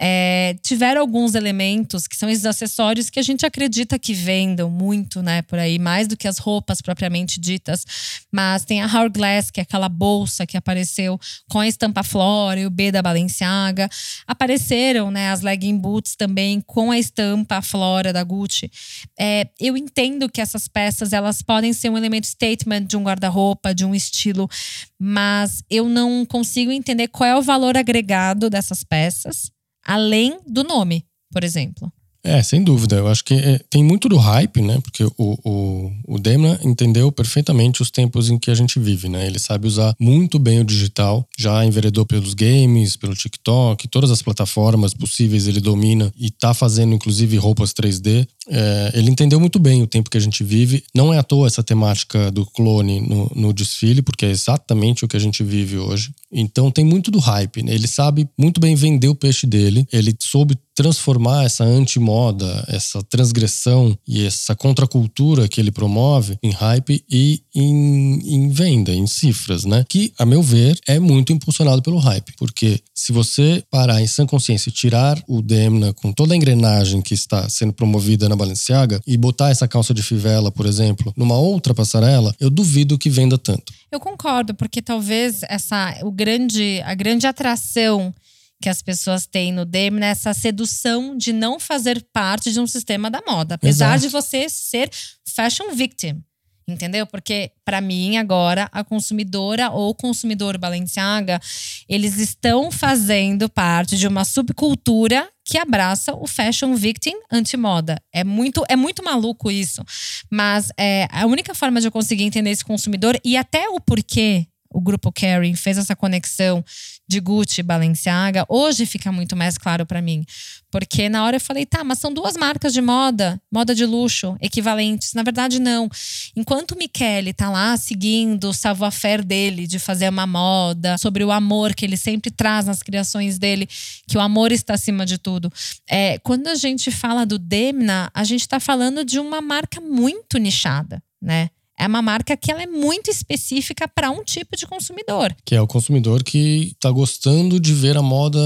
é, 0.02 0.56
tiveram 0.64 1.02
alguns 1.02 1.36
elementos 1.36 2.08
que 2.08 2.16
são 2.16 2.30
esses 2.30 2.46
acessórios 2.46 3.10
que 3.10 3.20
a 3.20 3.24
gente 3.24 3.46
acredita 3.46 4.00
que 4.00 4.14
vendam 4.14 4.70
muito, 4.70 5.22
né, 5.22 5.42
por 5.42 5.60
aí, 5.60 5.78
mais 5.78 6.08
do 6.08 6.16
que 6.16 6.28
as 6.28 6.38
roupas 6.38 6.82
propriamente 6.82 7.38
ditas. 7.38 7.86
Mas 8.32 8.64
tem 8.64 8.82
a 8.82 8.86
Hourglass, 8.86 9.52
que 9.52 9.60
é 9.60 9.64
aquela 9.64 9.90
bolsa 9.90 10.48
que 10.48 10.56
apareceu 10.56 11.20
com 11.50 11.60
a 11.60 11.68
estampa 11.68 12.02
Flora 12.02 12.62
e 12.62 12.66
o 12.66 12.70
B 12.70 12.94
da 12.94 13.02
Balenciaga. 13.02 13.90
Apareceram, 14.26 15.12
né, 15.12 15.32
as 15.32 15.42
legging 15.42 15.78
boots 15.78 16.16
também 16.16 16.62
com 16.62 16.92
a 16.92 16.98
estampa 16.98 17.62
Flora 17.62 18.14
da 18.14 18.24
Gucci. 18.24 18.72
É, 19.20 19.50
eu 19.60 19.76
entendo 19.76 20.30
que 20.30 20.40
essas 20.40 20.70
peças 20.70 21.12
elas 21.12 21.42
podem 21.42 21.74
ser 21.74 21.90
um 21.90 21.98
elemento 21.98 22.26
statement 22.26 22.86
de 22.86 22.96
um 22.96 23.04
guarda-roupa, 23.04 23.76
de 23.76 23.84
um 23.84 23.94
estilo, 23.94 24.50
mas 24.98 25.62
eu 25.70 25.90
não 25.90 26.26
consigo 26.26 26.72
entender 26.72 27.10
qual 27.10 27.30
é 27.30 27.36
o 27.36 27.42
valor 27.42 27.76
agregado 27.76 28.50
dessas 28.50 28.82
peças 28.82 29.52
além 29.89 30.39
do 30.45 30.63
nome, 30.63 31.04
por 31.32 31.43
exemplo. 31.43 31.91
É, 32.30 32.44
sem 32.44 32.63
dúvida. 32.63 32.96
Eu 32.98 33.08
acho 33.08 33.24
que 33.24 33.34
é, 33.34 33.60
tem 33.72 33.84
muito 33.84 34.08
do 34.08 34.18
hype, 34.18 34.62
né? 34.62 34.80
Porque 34.82 35.04
o, 35.04 35.13
o, 35.18 35.92
o 36.08 36.20
Demna 36.20 36.60
entendeu 36.63 37.12
perfeitamente 37.12 37.82
os 37.82 37.89
tempos 37.89 38.30
em 38.30 38.38
que 38.38 38.52
a 38.52 38.56
gente 38.56 38.80
vive, 38.80 39.10
né? 39.10 39.26
Ele 39.26 39.39
sabe 39.39 39.65
usar 39.65 39.96
muito 40.00 40.38
bem 40.38 40.60
o 40.60 40.63
digital, 40.63 41.28
já 41.36 41.65
enveredou 41.65 42.06
pelos 42.06 42.36
games, 42.36 42.96
pelo 42.96 43.15
TikTok, 43.15 43.88
todas 43.88 44.12
as 44.12 44.22
plataformas 44.22 44.94
possíveis 44.94 45.48
ele 45.48 45.60
domina 45.60 46.13
e 46.20 46.30
tá 46.30 46.54
fazendo 46.54 46.94
inclusive 46.94 47.36
roupas 47.38 47.74
3D. 47.74 48.28
É, 48.48 48.92
ele 48.94 49.10
entendeu 49.10 49.39
muito 49.39 49.58
bem 49.58 49.82
o 49.82 49.88
tempo 49.88 50.10
que 50.10 50.18
a 50.18 50.22
gente 50.22 50.44
vive. 50.44 50.84
Não 50.94 51.12
é 51.12 51.18
à 51.18 51.24
toa 51.24 51.48
essa 51.48 51.63
temática 51.63 52.32
do 52.32 52.46
clone 52.46 53.02
no, 53.02 53.32
no 53.36 53.52
desfile, 53.52 54.04
porque 54.04 54.28
é 54.28 54.30
exatamente 54.30 55.04
o 55.04 55.08
que 55.08 55.18
a 55.18 55.20
gente 55.20 55.44
vive 55.44 55.80
hoje. 55.80 56.12
Então 56.32 56.70
tem 56.70 56.86
muito 56.86 57.10
do 57.10 57.18
hype, 57.18 57.63
né? 57.63 57.74
Ele 57.74 57.88
sabe 57.88 58.30
muito 58.38 58.60
bem 58.60 58.76
vender 58.76 59.08
o 59.08 59.15
peixe 59.15 59.48
dele, 59.48 59.88
ele 59.92 60.15
soube 60.20 60.56
transformar 60.80 61.44
essa 61.44 61.65
antimoda, 61.65 62.63
essa 62.70 63.04
transgressão 63.04 63.98
e 64.08 64.26
essa 64.26 64.56
contracultura 64.56 65.46
que 65.46 65.60
ele 65.60 65.74
promove 65.74 66.39
em 66.42 66.52
hype 66.52 67.04
e 67.12 67.44
em, 67.54 68.36
em, 68.36 68.48
venda, 68.48 68.94
em 68.94 69.06
cifras, 69.06 69.65
né? 69.65 69.84
Que, 69.89 70.13
a 70.18 70.26
meu 70.26 70.42
ver, 70.42 70.80
é 70.88 70.98
muito 70.98 71.34
impulsionado 71.34 71.82
pelo 71.82 71.98
hype. 71.98 72.32
Porque 72.38 72.80
se 72.96 73.12
você 73.12 73.62
parar 73.70 74.02
em 74.02 74.08
sã 74.08 74.26
consciência 74.26 74.70
e 74.70 74.72
tirar 74.72 75.22
o 75.28 75.42
Demna 75.42 75.92
com 75.92 76.13
toda 76.13 76.34
a 76.34 76.38
engrenagem 76.38 77.02
que 77.02 77.13
está 77.13 77.50
sendo 77.50 77.74
promovida 77.74 78.30
na 78.30 78.38
Balenciaga 78.38 79.02
e 79.06 79.18
botar 79.18 79.50
essa 79.50 79.68
calça 79.68 79.94
de 79.94 80.02
fivela, 80.02 80.50
por 80.50 80.65
exemplo, 80.65 81.12
numa 81.18 81.38
outra 81.38 81.74
passarela, 81.74 82.34
eu 82.39 82.50
duvido 82.50 82.98
que 82.98 83.10
venda 83.10 83.38
tanto. 83.38 83.74
Eu 83.92 84.00
concordo, 84.00 84.54
porque 84.54 84.82
talvez 84.82 85.42
essa 85.50 85.98
o 86.04 86.12
grande, 86.12 86.82
a 86.86 86.96
grande 86.96 87.28
atração 87.28 88.13
que 88.62 88.69
as 88.69 88.82
pessoas 88.82 89.26
têm 89.26 89.52
no 89.52 89.65
DM 89.65 90.00
nessa 90.00 90.34
sedução 90.34 91.15
de 91.15 91.32
não 91.32 91.60
fazer 91.60 92.06
parte 92.12 92.52
de 92.52 92.60
um 92.60 92.67
sistema 92.67 93.10
da 93.10 93.22
moda, 93.26 93.56
apesar 93.56 93.95
Exato. 93.95 94.02
de 94.02 94.10
você 94.10 94.50
ser 94.50 94.89
fashion 95.34 95.74
victim. 95.74 96.22
entendeu? 96.67 97.08
Porque 97.08 97.52
para 97.65 97.82
mim 97.82 98.17
agora 98.17 98.69
a 98.72 98.84
consumidora 98.84 99.72
ou 99.72 99.95
consumidor 99.95 100.58
Balenciaga, 100.58 101.39
eles 101.88 102.19
estão 102.19 102.69
fazendo 102.69 103.50
parte 103.50 103.98
de 103.98 104.08
uma 104.08 104.24
subcultura 104.24 105.28
que 105.45 105.58
abraça 105.58 106.13
o 106.13 106.28
fashion 106.28 106.76
victim 106.76 107.13
anti-moda. 107.32 108.00
É 108.13 108.24
muito, 108.24 108.63
é 108.69 108.76
muito 108.76 109.04
maluco 109.04 109.50
isso. 109.50 109.82
Mas 110.30 110.72
é, 110.78 111.08
a 111.12 111.26
única 111.26 111.56
forma 111.56 111.82
de 111.82 111.88
eu 111.88 111.91
conseguir 111.91 112.24
entender 112.24 112.52
esse 112.52 112.63
consumidor 112.63 113.19
e 113.24 113.36
até 113.36 113.67
o 113.69 113.80
porquê 113.80 114.45
o 114.72 114.80
grupo 114.80 115.12
Kering 115.12 115.56
fez 115.56 115.78
essa 115.78 115.95
conexão 115.95 116.63
de 117.10 117.19
Gucci 117.19 117.62
e 117.62 117.63
Balenciaga, 117.63 118.45
hoje 118.48 118.86
fica 118.86 119.12
muito 119.12 119.36
mais 119.36 119.58
claro 119.58 119.84
para 119.84 120.00
mim. 120.00 120.24
Porque 120.69 121.10
na 121.10 121.26
hora 121.26 121.38
eu 121.38 121.41
falei, 121.41 121.65
tá, 121.65 121.84
mas 121.84 121.98
são 121.98 122.13
duas 122.13 122.38
marcas 122.38 122.72
de 122.72 122.82
moda, 122.82 123.41
moda 123.52 123.74
de 123.74 123.84
luxo, 123.84 124.38
equivalentes. 124.39 125.15
Na 125.15 125.24
verdade, 125.24 125.60
não. 125.60 125.89
Enquanto 126.36 126.74
o 126.74 126.78
Michele 126.78 127.34
tá 127.34 127.50
lá 127.50 127.76
seguindo 127.76 128.50
o 128.50 128.54
savoir-faire 128.54 129.26
dele 129.26 129.65
de 129.65 129.80
fazer 129.80 130.08
uma 130.08 130.28
moda, 130.28 131.00
sobre 131.00 131.24
o 131.24 131.32
amor 131.32 131.74
que 131.74 131.84
ele 131.84 131.98
sempre 131.98 132.30
traz 132.30 132.67
nas 132.67 132.84
criações 132.84 133.39
dele, 133.39 133.67
que 134.08 134.15
o 134.15 134.22
amor 134.22 134.52
está 134.52 134.76
acima 134.76 135.04
de 135.04 135.17
tudo. 135.17 135.52
É, 135.89 136.19
quando 136.19 136.48
a 136.48 136.56
gente 136.56 136.91
fala 136.91 137.26
do 137.26 137.39
Demna, 137.39 138.12
a 138.13 138.24
gente 138.24 138.41
está 138.41 138.60
falando 138.60 139.04
de 139.04 139.17
uma 139.17 139.41
marca 139.41 139.82
muito 139.82 140.38
nichada, 140.38 141.02
né? 141.19 141.50
É 141.80 141.88
uma 141.88 142.02
marca 142.02 142.36
que 142.36 142.52
ela 142.52 142.62
é 142.62 142.68
muito 142.68 143.10
específica 143.10 143.88
para 143.88 144.12
um 144.12 144.22
tipo 144.22 144.58
de 144.58 144.68
consumidor. 144.68 145.34
Que 145.46 145.56
é 145.56 145.62
o 145.62 145.68
consumidor 145.68 146.24
que 146.24 146.74
está 146.74 146.92
gostando 146.92 147.58
de 147.58 147.74
ver 147.74 147.96
a 147.96 148.02
moda 148.02 148.39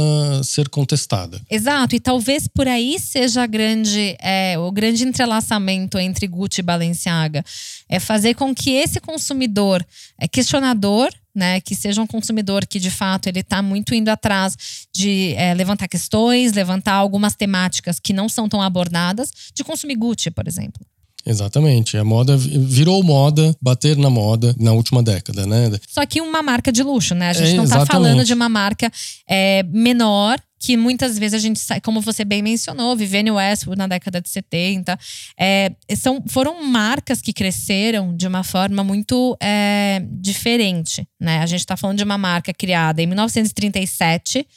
ser 0.44 0.70
contestada. 0.70 1.42
Exato, 1.50 1.96
e 1.96 2.00
talvez 2.00 2.48
por 2.48 2.68
aí 2.68 3.00
seja 3.00 3.46
grande, 3.48 4.16
é, 4.22 4.58
o 4.60 4.72
grande 4.72 5.04
entrelaçamento 5.04 5.98
entre 5.98 6.28
Gucci 6.28 6.62
e 6.62 6.64
Balenciaga. 6.64 7.44
É 7.90 8.00
fazer 8.00 8.36
com 8.36 8.54
que 8.54 8.72
esse 8.72 9.00
consumidor 9.00 9.84
é 10.20 10.28
questionador, 10.28 11.12
né, 11.34 11.60
que 11.60 11.74
seja 11.74 12.00
um 12.00 12.08
consumidor 12.08 12.68
que 12.68 12.80
de 12.80 12.92
fato 12.92 13.28
ele 13.28 13.40
está 13.40 13.62
muito 13.62 13.96
indo 13.96 14.10
atrás 14.10 14.88
de 14.94 15.34
é, 15.36 15.56
levantar 15.56 15.88
questões, 15.88 16.54
levantar 16.54 16.94
algumas 16.94 17.34
temáticas 17.34 18.00
que 18.00 18.14
não 18.14 18.30
são 18.30 18.48
tão 18.48 18.62
abordadas, 18.62 19.32
de 19.56 19.64
consumir 19.64 19.96
Gucci, 19.96 20.30
por 20.30 20.48
exemplo. 20.48 20.86
Exatamente. 21.26 21.98
A 21.98 22.04
moda 22.04 22.36
virou 22.38 23.04
moda, 23.04 23.56
bater 23.62 23.98
na 23.98 24.10
moda 24.10 24.56
na 24.60 24.74
última 24.74 25.02
década, 25.02 25.46
né? 25.46 25.72
Só 25.88 26.06
que 26.06 26.20
uma 26.20 26.44
marca 26.44 26.72
de 26.72 26.84
luxo, 26.84 27.16
né? 27.16 27.30
A 27.30 27.34
gente 27.34 27.54
é, 27.54 27.56
não 27.56 27.68
tá 27.68 27.86
falando 27.86 28.26
de 28.26 28.34
uma 28.34 28.50
marca 28.50 28.92
é, 29.28 29.64
menor 29.64 30.40
que 30.60 30.78
muitas 30.78 31.20
vezes 31.20 31.34
a 31.34 31.40
gente 31.40 31.60
sai, 31.60 31.82
como 31.82 32.00
você 32.00 32.24
bem 32.24 32.42
mencionou, 32.42 32.96
Vivienne 32.96 33.30
Westwood 33.32 33.78
na 33.78 33.86
década 33.86 34.22
de 34.22 34.30
70, 34.30 34.98
é, 35.38 35.74
são, 35.94 36.24
foram 36.30 36.64
marcas 36.64 37.22
que 37.22 37.34
cresceram 37.34 38.16
de 38.16 38.26
uma 38.26 38.46
forma 38.46 38.82
muito 38.82 39.38
é, 39.42 40.02
diferente, 40.10 41.06
né? 41.20 41.40
A 41.40 41.46
gente 41.46 41.60
está 41.60 41.76
falando 41.76 41.98
de 41.98 42.04
uma 42.06 42.18
marca 42.18 42.54
criada 42.54 43.02
em 43.02 43.08
1937 43.08 44.48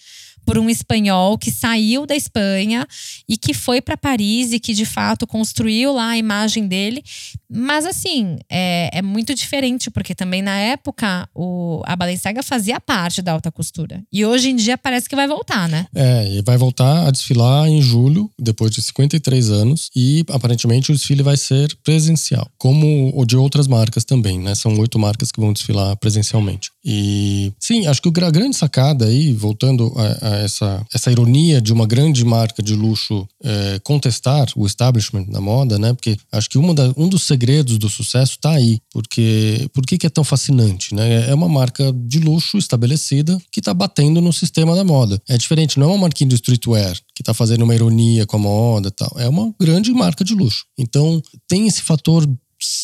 por 0.47 0.57
um 0.57 0.71
espanhol 0.71 1.37
que 1.37 1.51
saiu 1.51 2.07
da 2.07 2.15
Espanha 2.15 2.87
e 3.29 3.37
que 3.37 3.53
foi 3.53 3.83
para 3.83 3.97
Paris 3.97 4.53
e 4.53 4.61
que 4.61 4.73
de 4.73 4.87
fato 4.87 5.27
construiu 5.27 5.93
lá 5.93 6.11
a 6.11 6.19
imagem 6.19 6.69
dele. 6.69 7.03
Mas 7.51 7.85
assim, 7.85 8.39
é, 8.49 8.91
é 8.99 9.03
muito 9.03 9.35
diferente, 9.35 9.91
porque 9.91 10.15
também 10.15 10.43
na 10.43 10.57
época 10.57 11.29
o, 11.35 11.83
a 11.85 11.97
Balenciaga 11.97 12.43
fazia 12.43 12.81
parte 12.81 13.21
da 13.21 13.33
alta 13.33 13.51
costura. 13.51 14.03
E 14.13 14.25
hoje 14.25 14.51
em 14.51 14.57
dia 14.57 14.79
parece 14.79 15.09
que 15.09 15.17
vai 15.17 15.27
voltar, 15.27 15.69
né? 15.69 15.87
É, 15.95 16.37
e 16.37 16.43
vai 16.43 16.57
voltar 16.57 17.07
a 17.07 17.11
desfilar 17.11 17.69
em 17.69 17.83
julho, 17.83 18.31
depois 18.39 18.71
de 18.71 18.81
53 18.83 19.51
anos, 19.51 19.91
e 19.95 20.25
aparentemente 20.31 20.93
o 20.93 20.95
desfile 20.95 21.23
vai 21.23 21.37
ser 21.37 21.77
presencial, 21.83 22.49
como 22.57 23.13
o 23.15 23.25
de 23.25 23.37
outras 23.37 23.67
marcas 23.67 24.05
também, 24.05 24.39
né? 24.39 24.55
São 24.55 24.77
oito 24.79 24.99
marcas 24.99 25.33
que 25.33 25.41
vão 25.41 25.53
desfilar 25.53 25.97
presencialmente. 25.97 26.71
E 26.85 27.53
sim, 27.59 27.87
acho 27.87 28.01
que 28.01 28.09
a 28.17 28.31
grande 28.31 28.57
sacada 28.57 29.07
aí, 29.07 29.33
voltando 29.33 29.93
a, 29.97 30.29
a 30.29 30.36
essa, 30.39 30.85
essa 30.93 31.11
ironia 31.11 31.61
de 31.61 31.73
uma 31.73 31.87
grande 31.87 32.25
marca 32.25 32.63
de 32.63 32.75
luxo 32.75 33.27
é, 33.43 33.79
contestar 33.83 34.49
o 34.57 34.67
establishment 34.67 35.25
da 35.25 35.41
moda, 35.41 35.79
né? 35.79 35.93
Porque 35.93 36.17
acho 36.33 36.49
que 36.49 36.59
uma 36.59 36.75
da, 36.75 36.93
um 36.97 37.09
dos 37.09 37.25
segredos 37.25 37.79
do 37.79 37.89
sucesso 37.89 38.33
está 38.33 38.51
aí. 38.51 38.79
Porque 38.93 39.69
por 39.73 39.85
que, 39.85 40.07
é 40.07 40.11
tão 40.11 40.25
fascinante, 40.25 40.95
né? 40.95 41.29
É 41.29 41.35
uma 41.35 41.49
marca 41.49 41.93
de 41.93 42.19
luxo 42.19 42.59
estabelecida 42.59 43.39
que 43.51 43.61
está 43.61 43.75
batendo 43.75 44.21
no 44.21 44.33
sistema 44.33 44.75
da 44.75 44.85
moda. 44.85 45.21
É 45.29 45.37
diferente, 45.37 45.79
não 45.79 45.89
é 45.89 45.91
uma 45.91 46.03
marquinha 46.03 46.29
de 46.29 46.35
streetwear 46.37 46.97
que 47.15 47.23
está 47.23 47.33
fazendo 47.33 47.63
uma 47.63 47.75
ironia 47.75 48.27
com 48.27 48.37
a 48.37 48.41
moda 48.41 48.89
e 48.89 48.91
tal. 48.91 49.13
É 49.19 49.29
uma 49.29 49.53
grande 49.61 49.93
marca 49.93 50.25
de 50.25 50.35
luxo. 50.35 50.65
Então 50.79 51.23
tem 51.49 51.67
esse 51.67 51.83
fator 51.83 52.27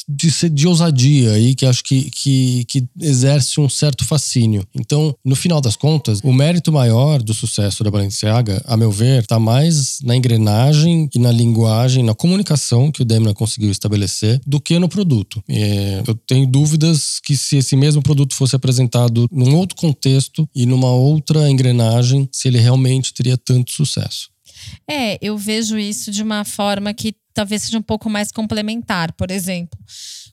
de, 0.08 0.50
de 0.50 0.66
ousadia 0.66 1.32
aí 1.32 1.54
que 1.54 1.66
acho 1.66 1.82
que, 1.84 2.10
que, 2.10 2.64
que 2.66 2.84
exerce 3.00 3.60
um 3.60 3.68
certo 3.68 4.04
fascínio. 4.04 4.66
Então, 4.74 5.14
no 5.24 5.34
final 5.34 5.60
das 5.60 5.76
contas, 5.76 6.20
o 6.22 6.32
mérito 6.32 6.72
maior 6.72 7.22
do 7.22 7.32
sucesso 7.34 7.82
da 7.82 7.90
Balenciaga, 7.90 8.62
a 8.66 8.76
meu 8.76 8.90
ver, 8.90 9.22
está 9.22 9.38
mais 9.38 9.98
na 10.02 10.16
engrenagem 10.16 11.08
e 11.14 11.18
na 11.18 11.30
linguagem, 11.30 12.04
na 12.04 12.14
comunicação 12.14 12.90
que 12.90 13.02
o 13.02 13.04
Demna 13.04 13.34
conseguiu 13.34 13.70
estabelecer 13.70 14.40
do 14.46 14.60
que 14.60 14.78
no 14.78 14.88
produto. 14.88 15.42
É, 15.48 16.02
eu 16.06 16.14
tenho 16.26 16.46
dúvidas 16.46 17.20
que 17.22 17.36
se 17.36 17.56
esse 17.56 17.76
mesmo 17.76 18.02
produto 18.02 18.34
fosse 18.34 18.56
apresentado 18.56 19.26
num 19.30 19.56
outro 19.56 19.76
contexto 19.76 20.48
e 20.54 20.66
numa 20.66 20.90
outra 20.90 21.50
engrenagem, 21.50 22.28
se 22.32 22.48
ele 22.48 22.58
realmente 22.58 23.14
teria 23.14 23.36
tanto 23.36 23.72
sucesso. 23.72 24.31
É, 24.88 25.18
eu 25.20 25.36
vejo 25.36 25.78
isso 25.78 26.10
de 26.10 26.22
uma 26.22 26.44
forma 26.44 26.92
que 26.92 27.14
talvez 27.34 27.62
seja 27.62 27.78
um 27.78 27.82
pouco 27.82 28.10
mais 28.10 28.30
complementar. 28.30 29.12
Por 29.12 29.30
exemplo, 29.30 29.78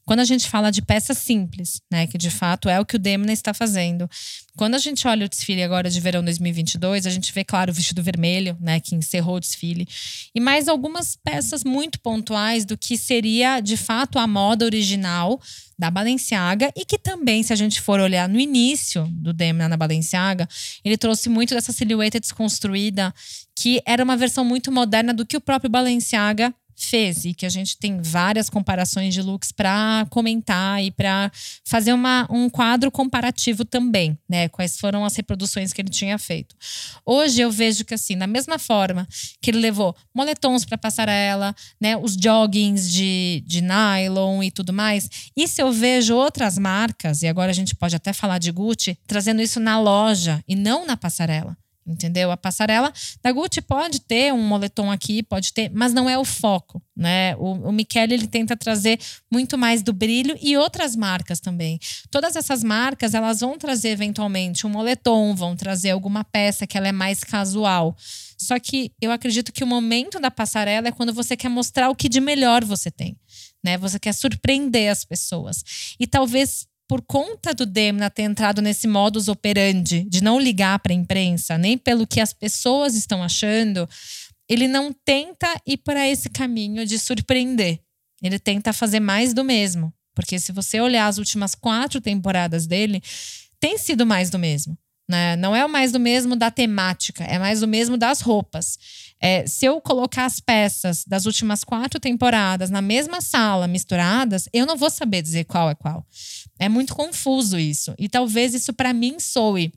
quando 0.09 0.21
a 0.21 0.25
gente 0.25 0.49
fala 0.49 0.71
de 0.71 0.81
peças 0.81 1.19
simples, 1.19 1.83
né, 1.91 2.07
que 2.07 2.17
de 2.17 2.31
fato 2.31 2.67
é 2.67 2.79
o 2.79 2.83
que 2.83 2.95
o 2.95 2.99
Demna 2.99 3.31
está 3.31 3.53
fazendo. 3.53 4.09
Quando 4.57 4.73
a 4.73 4.79
gente 4.79 5.07
olha 5.07 5.27
o 5.27 5.29
desfile 5.29 5.61
agora 5.61 5.87
de 5.87 5.99
verão 5.99 6.23
2022, 6.23 7.05
a 7.05 7.11
gente 7.11 7.31
vê, 7.31 7.43
claro, 7.43 7.71
o 7.71 7.75
vestido 7.75 8.01
vermelho, 8.01 8.57
né, 8.59 8.79
que 8.79 8.95
encerrou 8.95 9.35
o 9.35 9.39
desfile, 9.39 9.87
e 10.33 10.39
mais 10.39 10.67
algumas 10.67 11.15
peças 11.15 11.63
muito 11.63 11.99
pontuais 11.99 12.65
do 12.65 12.75
que 12.75 12.97
seria 12.97 13.59
de 13.59 13.77
fato 13.77 14.17
a 14.17 14.25
moda 14.25 14.65
original 14.65 15.39
da 15.77 15.91
Balenciaga 15.91 16.73
e 16.75 16.85
que 16.85 16.97
também, 16.97 17.43
se 17.43 17.53
a 17.53 17.55
gente 17.55 17.79
for 17.79 17.99
olhar 17.99 18.27
no 18.27 18.39
início 18.39 19.05
do 19.11 19.31
Demna 19.31 19.69
na 19.69 19.77
Balenciaga, 19.77 20.49
ele 20.83 20.97
trouxe 20.97 21.29
muito 21.29 21.53
dessa 21.53 21.71
silhueta 21.71 22.19
desconstruída, 22.19 23.13
que 23.55 23.79
era 23.85 24.03
uma 24.03 24.17
versão 24.17 24.43
muito 24.43 24.71
moderna 24.71 25.13
do 25.13 25.23
que 25.23 25.37
o 25.37 25.41
próprio 25.41 25.69
Balenciaga 25.69 26.51
fez 26.85 27.25
e 27.25 27.33
que 27.33 27.45
a 27.45 27.49
gente 27.49 27.77
tem 27.77 28.01
várias 28.01 28.49
comparações 28.49 29.13
de 29.13 29.21
looks 29.21 29.51
para 29.51 30.05
comentar 30.09 30.83
e 30.83 30.91
para 30.91 31.31
fazer 31.65 31.93
uma, 31.93 32.27
um 32.29 32.49
quadro 32.49 32.91
comparativo 32.91 33.65
também, 33.65 34.17
né? 34.27 34.47
Quais 34.49 34.79
foram 34.79 35.03
as 35.05 35.15
reproduções 35.15 35.73
que 35.73 35.81
ele 35.81 35.89
tinha 35.89 36.17
feito. 36.17 36.55
Hoje 37.05 37.41
eu 37.41 37.51
vejo 37.51 37.85
que 37.85 37.93
assim, 37.93 38.17
da 38.17 38.27
mesma 38.27 38.59
forma 38.59 39.07
que 39.41 39.51
ele 39.51 39.59
levou 39.59 39.95
moletons 40.13 40.65
para 40.65 40.77
passarela, 40.77 41.55
né, 41.79 41.97
os 41.97 42.13
joggings 42.13 42.91
de, 42.91 43.43
de 43.45 43.61
nylon 43.61 44.43
e 44.43 44.51
tudo 44.51 44.73
mais, 44.73 45.09
isso 45.35 45.61
eu 45.61 45.71
vejo 45.71 46.15
outras 46.15 46.57
marcas 46.57 47.21
e 47.21 47.27
agora 47.27 47.51
a 47.51 47.53
gente 47.53 47.75
pode 47.75 47.95
até 47.95 48.13
falar 48.13 48.37
de 48.37 48.51
Gucci 48.51 48.97
trazendo 49.07 49.41
isso 49.41 49.59
na 49.59 49.79
loja 49.79 50.43
e 50.47 50.55
não 50.55 50.85
na 50.85 50.97
passarela 50.97 51.57
entendeu? 51.89 52.31
A 52.31 52.37
passarela 52.37 52.93
da 53.21 53.31
Gucci 53.31 53.61
pode 53.61 53.99
ter 54.01 54.33
um 54.33 54.41
moletom 54.41 54.91
aqui, 54.91 55.23
pode 55.23 55.51
ter, 55.51 55.71
mas 55.73 55.93
não 55.93 56.09
é 56.09 56.17
o 56.17 56.23
foco, 56.23 56.81
né? 56.95 57.35
O, 57.37 57.69
o 57.69 57.71
Michele 57.71 58.13
ele 58.13 58.27
tenta 58.27 58.55
trazer 58.55 58.99
muito 59.31 59.57
mais 59.57 59.81
do 59.81 59.91
brilho 59.91 60.37
e 60.41 60.55
outras 60.55 60.95
marcas 60.95 61.39
também. 61.39 61.79
Todas 62.11 62.35
essas 62.35 62.63
marcas 62.63 63.13
elas 63.13 63.39
vão 63.39 63.57
trazer 63.57 63.89
eventualmente 63.89 64.67
um 64.67 64.69
moletom, 64.69 65.35
vão 65.35 65.55
trazer 65.55 65.91
alguma 65.91 66.23
peça 66.23 66.67
que 66.67 66.77
ela 66.77 66.87
é 66.87 66.91
mais 66.91 67.23
casual. 67.23 67.95
Só 68.37 68.57
que 68.59 68.91
eu 69.01 69.11
acredito 69.11 69.51
que 69.51 69.63
o 69.63 69.67
momento 69.67 70.19
da 70.19 70.31
passarela 70.31 70.87
é 70.87 70.91
quando 70.91 71.13
você 71.13 71.35
quer 71.35 71.49
mostrar 71.49 71.89
o 71.89 71.95
que 71.95 72.07
de 72.07 72.21
melhor 72.21 72.63
você 72.63 72.89
tem. 72.89 73.17
Né? 73.63 73.77
Você 73.77 73.99
quer 73.99 74.13
surpreender 74.13 74.89
as 74.89 75.03
pessoas. 75.03 75.63
E 75.99 76.07
talvez 76.07 76.65
por 76.89 77.03
conta 77.03 77.53
do 77.53 77.67
Demna 77.67 78.09
ter 78.09 78.23
entrado 78.23 78.63
nesse 78.63 78.87
modus 78.87 79.27
operandi 79.27 80.03
de 80.09 80.23
não 80.23 80.39
ligar 80.39 80.79
para 80.79 80.91
a 80.91 80.95
imprensa, 80.95 81.55
nem 81.55 81.77
pelo 81.77 82.07
que 82.07 82.19
as 82.19 82.33
pessoas 82.33 82.95
estão 82.95 83.21
achando, 83.21 83.87
ele 84.49 84.67
não 84.67 84.91
tenta 84.91 85.47
ir 85.67 85.77
para 85.77 86.09
esse 86.09 86.31
caminho 86.31 86.87
de 86.87 86.97
surpreender. 86.97 87.79
Ele 88.23 88.39
tenta 88.39 88.73
fazer 88.73 88.99
mais 88.99 89.35
do 89.35 89.43
mesmo. 89.43 89.93
Porque 90.15 90.39
se 90.39 90.51
você 90.51 90.81
olhar 90.81 91.05
as 91.05 91.19
últimas 91.19 91.53
quatro 91.53 92.01
temporadas 92.01 92.65
dele, 92.65 93.03
tem 93.59 93.77
sido 93.77 94.03
mais 94.03 94.31
do 94.31 94.39
mesmo. 94.39 94.75
Né? 95.09 95.35
Não 95.35 95.55
é 95.55 95.67
mais 95.67 95.91
do 95.91 95.99
mesmo 95.99 96.35
da 96.35 96.51
temática, 96.51 97.23
é 97.23 97.39
mais 97.39 97.61
do 97.61 97.67
mesmo 97.67 97.97
das 97.97 98.21
roupas. 98.21 98.77
É, 99.19 99.45
se 99.47 99.65
eu 99.65 99.81
colocar 99.81 100.25
as 100.25 100.39
peças 100.39 101.03
das 101.03 101.25
últimas 101.25 101.63
quatro 101.63 101.99
temporadas 101.99 102.69
na 102.69 102.79
mesma 102.79 103.19
sala, 103.19 103.67
misturadas, 103.67 104.47
eu 104.53 104.67
não 104.67 104.77
vou 104.77 104.89
saber 104.91 105.23
dizer 105.23 105.45
qual 105.45 105.67
é 105.67 105.73
qual. 105.73 106.05
É 106.59 106.69
muito 106.69 106.93
confuso 106.93 107.57
isso. 107.57 107.95
E 107.97 108.07
talvez 108.07 108.53
isso 108.53 108.71
para 108.71 108.93
mim 108.93 109.19
soe 109.19 109.73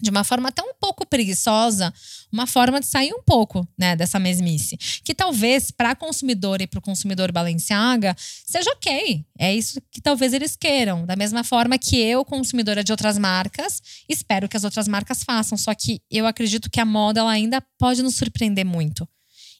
de 0.00 0.10
uma 0.10 0.24
forma 0.24 0.48
até 0.48 0.62
um 0.62 0.74
pouco 0.80 1.06
preguiçosa, 1.06 1.92
uma 2.32 2.46
forma 2.46 2.80
de 2.80 2.86
sair 2.86 3.12
um 3.12 3.22
pouco 3.22 3.66
né, 3.78 3.96
dessa 3.96 4.18
mesmice. 4.18 4.76
Que 5.04 5.14
talvez 5.14 5.70
para 5.70 5.90
a 5.90 5.96
consumidora 5.96 6.62
e 6.62 6.66
para 6.66 6.78
o 6.78 6.82
consumidor 6.82 7.32
Balenciaga 7.32 8.16
seja 8.46 8.70
ok. 8.70 9.24
É 9.38 9.54
isso 9.54 9.80
que 9.90 10.00
talvez 10.00 10.32
eles 10.32 10.56
queiram. 10.56 11.04
Da 11.04 11.16
mesma 11.16 11.44
forma 11.44 11.78
que 11.78 11.96
eu, 11.96 12.24
consumidora 12.24 12.84
de 12.84 12.92
outras 12.92 13.18
marcas, 13.18 13.82
espero 14.08 14.48
que 14.48 14.56
as 14.56 14.64
outras 14.64 14.88
marcas 14.88 15.22
façam. 15.22 15.56
Só 15.56 15.74
que 15.74 16.00
eu 16.10 16.26
acredito 16.26 16.70
que 16.70 16.80
a 16.80 16.84
moda 16.84 17.20
ela 17.20 17.30
ainda 17.30 17.62
pode 17.78 18.02
nos 18.02 18.14
surpreender 18.14 18.64
muito. 18.64 19.08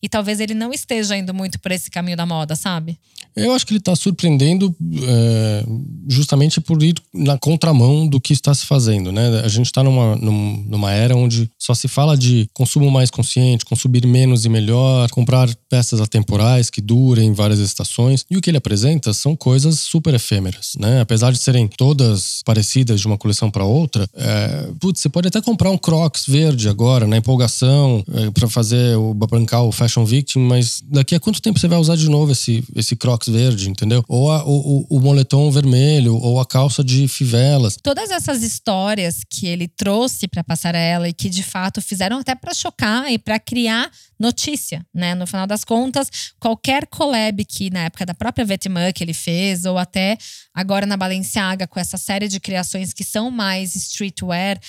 E 0.02 0.08
talvez 0.08 0.40
ele 0.40 0.54
não 0.54 0.72
esteja 0.72 1.16
indo 1.16 1.34
muito 1.34 1.58
por 1.58 1.70
esse 1.70 1.90
caminho 1.90 2.16
da 2.16 2.24
moda, 2.24 2.56
sabe? 2.56 2.98
Eu 3.36 3.52
acho 3.52 3.66
que 3.66 3.72
ele 3.72 3.78
está 3.78 3.94
surpreendendo 3.94 4.74
é, 5.06 5.64
justamente 6.08 6.60
por 6.60 6.82
ir 6.82 6.94
na 7.14 7.38
contramão 7.38 8.08
do 8.08 8.20
que 8.20 8.32
está 8.32 8.52
se 8.52 8.66
fazendo, 8.66 9.12
né? 9.12 9.40
A 9.44 9.48
gente 9.48 9.66
está 9.66 9.82
numa, 9.84 10.16
numa 10.16 10.90
era 10.90 11.14
onde 11.14 11.50
só 11.58 11.74
se 11.74 11.86
fala 11.86 12.16
de 12.16 12.48
consumo 12.52 12.90
mais 12.90 13.10
consciente, 13.10 13.64
consumir 13.64 14.06
menos 14.06 14.44
e 14.44 14.48
melhor, 14.48 15.08
comprar 15.10 15.48
peças 15.68 16.00
atemporais 16.00 16.70
que 16.70 16.80
durem 16.80 17.32
várias 17.32 17.60
estações. 17.60 18.24
E 18.30 18.36
o 18.36 18.40
que 18.40 18.50
ele 18.50 18.58
apresenta 18.58 19.12
são 19.12 19.36
coisas 19.36 19.80
super 19.80 20.14
efêmeras, 20.14 20.72
né? 20.78 21.00
Apesar 21.00 21.30
de 21.30 21.38
serem 21.38 21.68
todas 21.68 22.42
parecidas 22.44 23.00
de 23.00 23.06
uma 23.06 23.18
coleção 23.18 23.50
para 23.50 23.64
outra, 23.64 24.08
é, 24.14 24.68
putz, 24.80 25.00
você 25.00 25.08
pode 25.08 25.28
até 25.28 25.40
comprar 25.40 25.70
um 25.70 25.78
Crocs 25.78 26.24
verde 26.26 26.68
agora, 26.68 27.06
na 27.06 27.16
empolgação, 27.16 28.02
é, 28.12 28.30
para 28.30 28.48
fazer 28.48 28.96
o 28.96 29.14
bancar 29.14 29.62
o 29.62 29.70
Fashion 29.72 29.89
Victim, 30.05 30.40
mas 30.40 30.83
daqui 30.85 31.14
a 31.14 31.20
quanto 31.20 31.42
tempo 31.42 31.59
você 31.59 31.68
vai 31.68 31.79
usar 31.79 31.96
de 31.96 32.09
novo 32.09 32.33
esse, 32.33 32.64
esse 32.74 32.96
Crocs 32.96 33.29
verde, 33.29 33.68
entendeu? 33.68 34.05
Ou 34.09 34.31
a, 34.31 34.44
o, 34.44 34.87
o 34.88 35.00
moletom 35.00 35.50
vermelho, 35.50 36.14
ou 36.16 36.40
a 36.40 36.46
calça 36.46 36.83
de 36.85 37.09
fivelas. 37.09 37.76
Todas 37.83 38.11
essas 38.11 38.42
histórias 38.42 39.22
que 39.29 39.46
ele 39.46 39.68
trouxe 39.68 40.29
para 40.29 40.44
passarela 40.44 41.09
e 41.09 41.12
que 41.12 41.29
de 41.29 41.42
fato 41.42 41.83
fizeram 41.83 42.18
até 42.18 42.35
para 42.35 42.55
chocar 42.55 43.11
e 43.11 43.18
para 43.18 43.38
criar 43.38 43.90
notícia, 44.20 44.87
né? 44.94 45.14
No 45.14 45.26
final 45.26 45.46
das 45.46 45.64
contas, 45.64 46.35
qualquer 46.38 46.87
collab 46.87 47.42
que 47.46 47.70
na 47.70 47.85
época 47.85 48.04
da 48.04 48.12
própria 48.12 48.44
Vetements 48.44 48.92
que 48.92 49.02
ele 49.02 49.14
fez, 49.14 49.64
ou 49.64 49.78
até 49.78 50.18
agora 50.54 50.85
na 50.85 50.96
Balenciaga 50.96 51.66
com 51.66 51.80
essa 51.80 51.96
série 51.96 52.28
de 52.28 52.38
criações 52.38 52.92
que 52.92 53.02
são 53.02 53.30
mais 53.30 53.74
streetwear, 53.74 54.61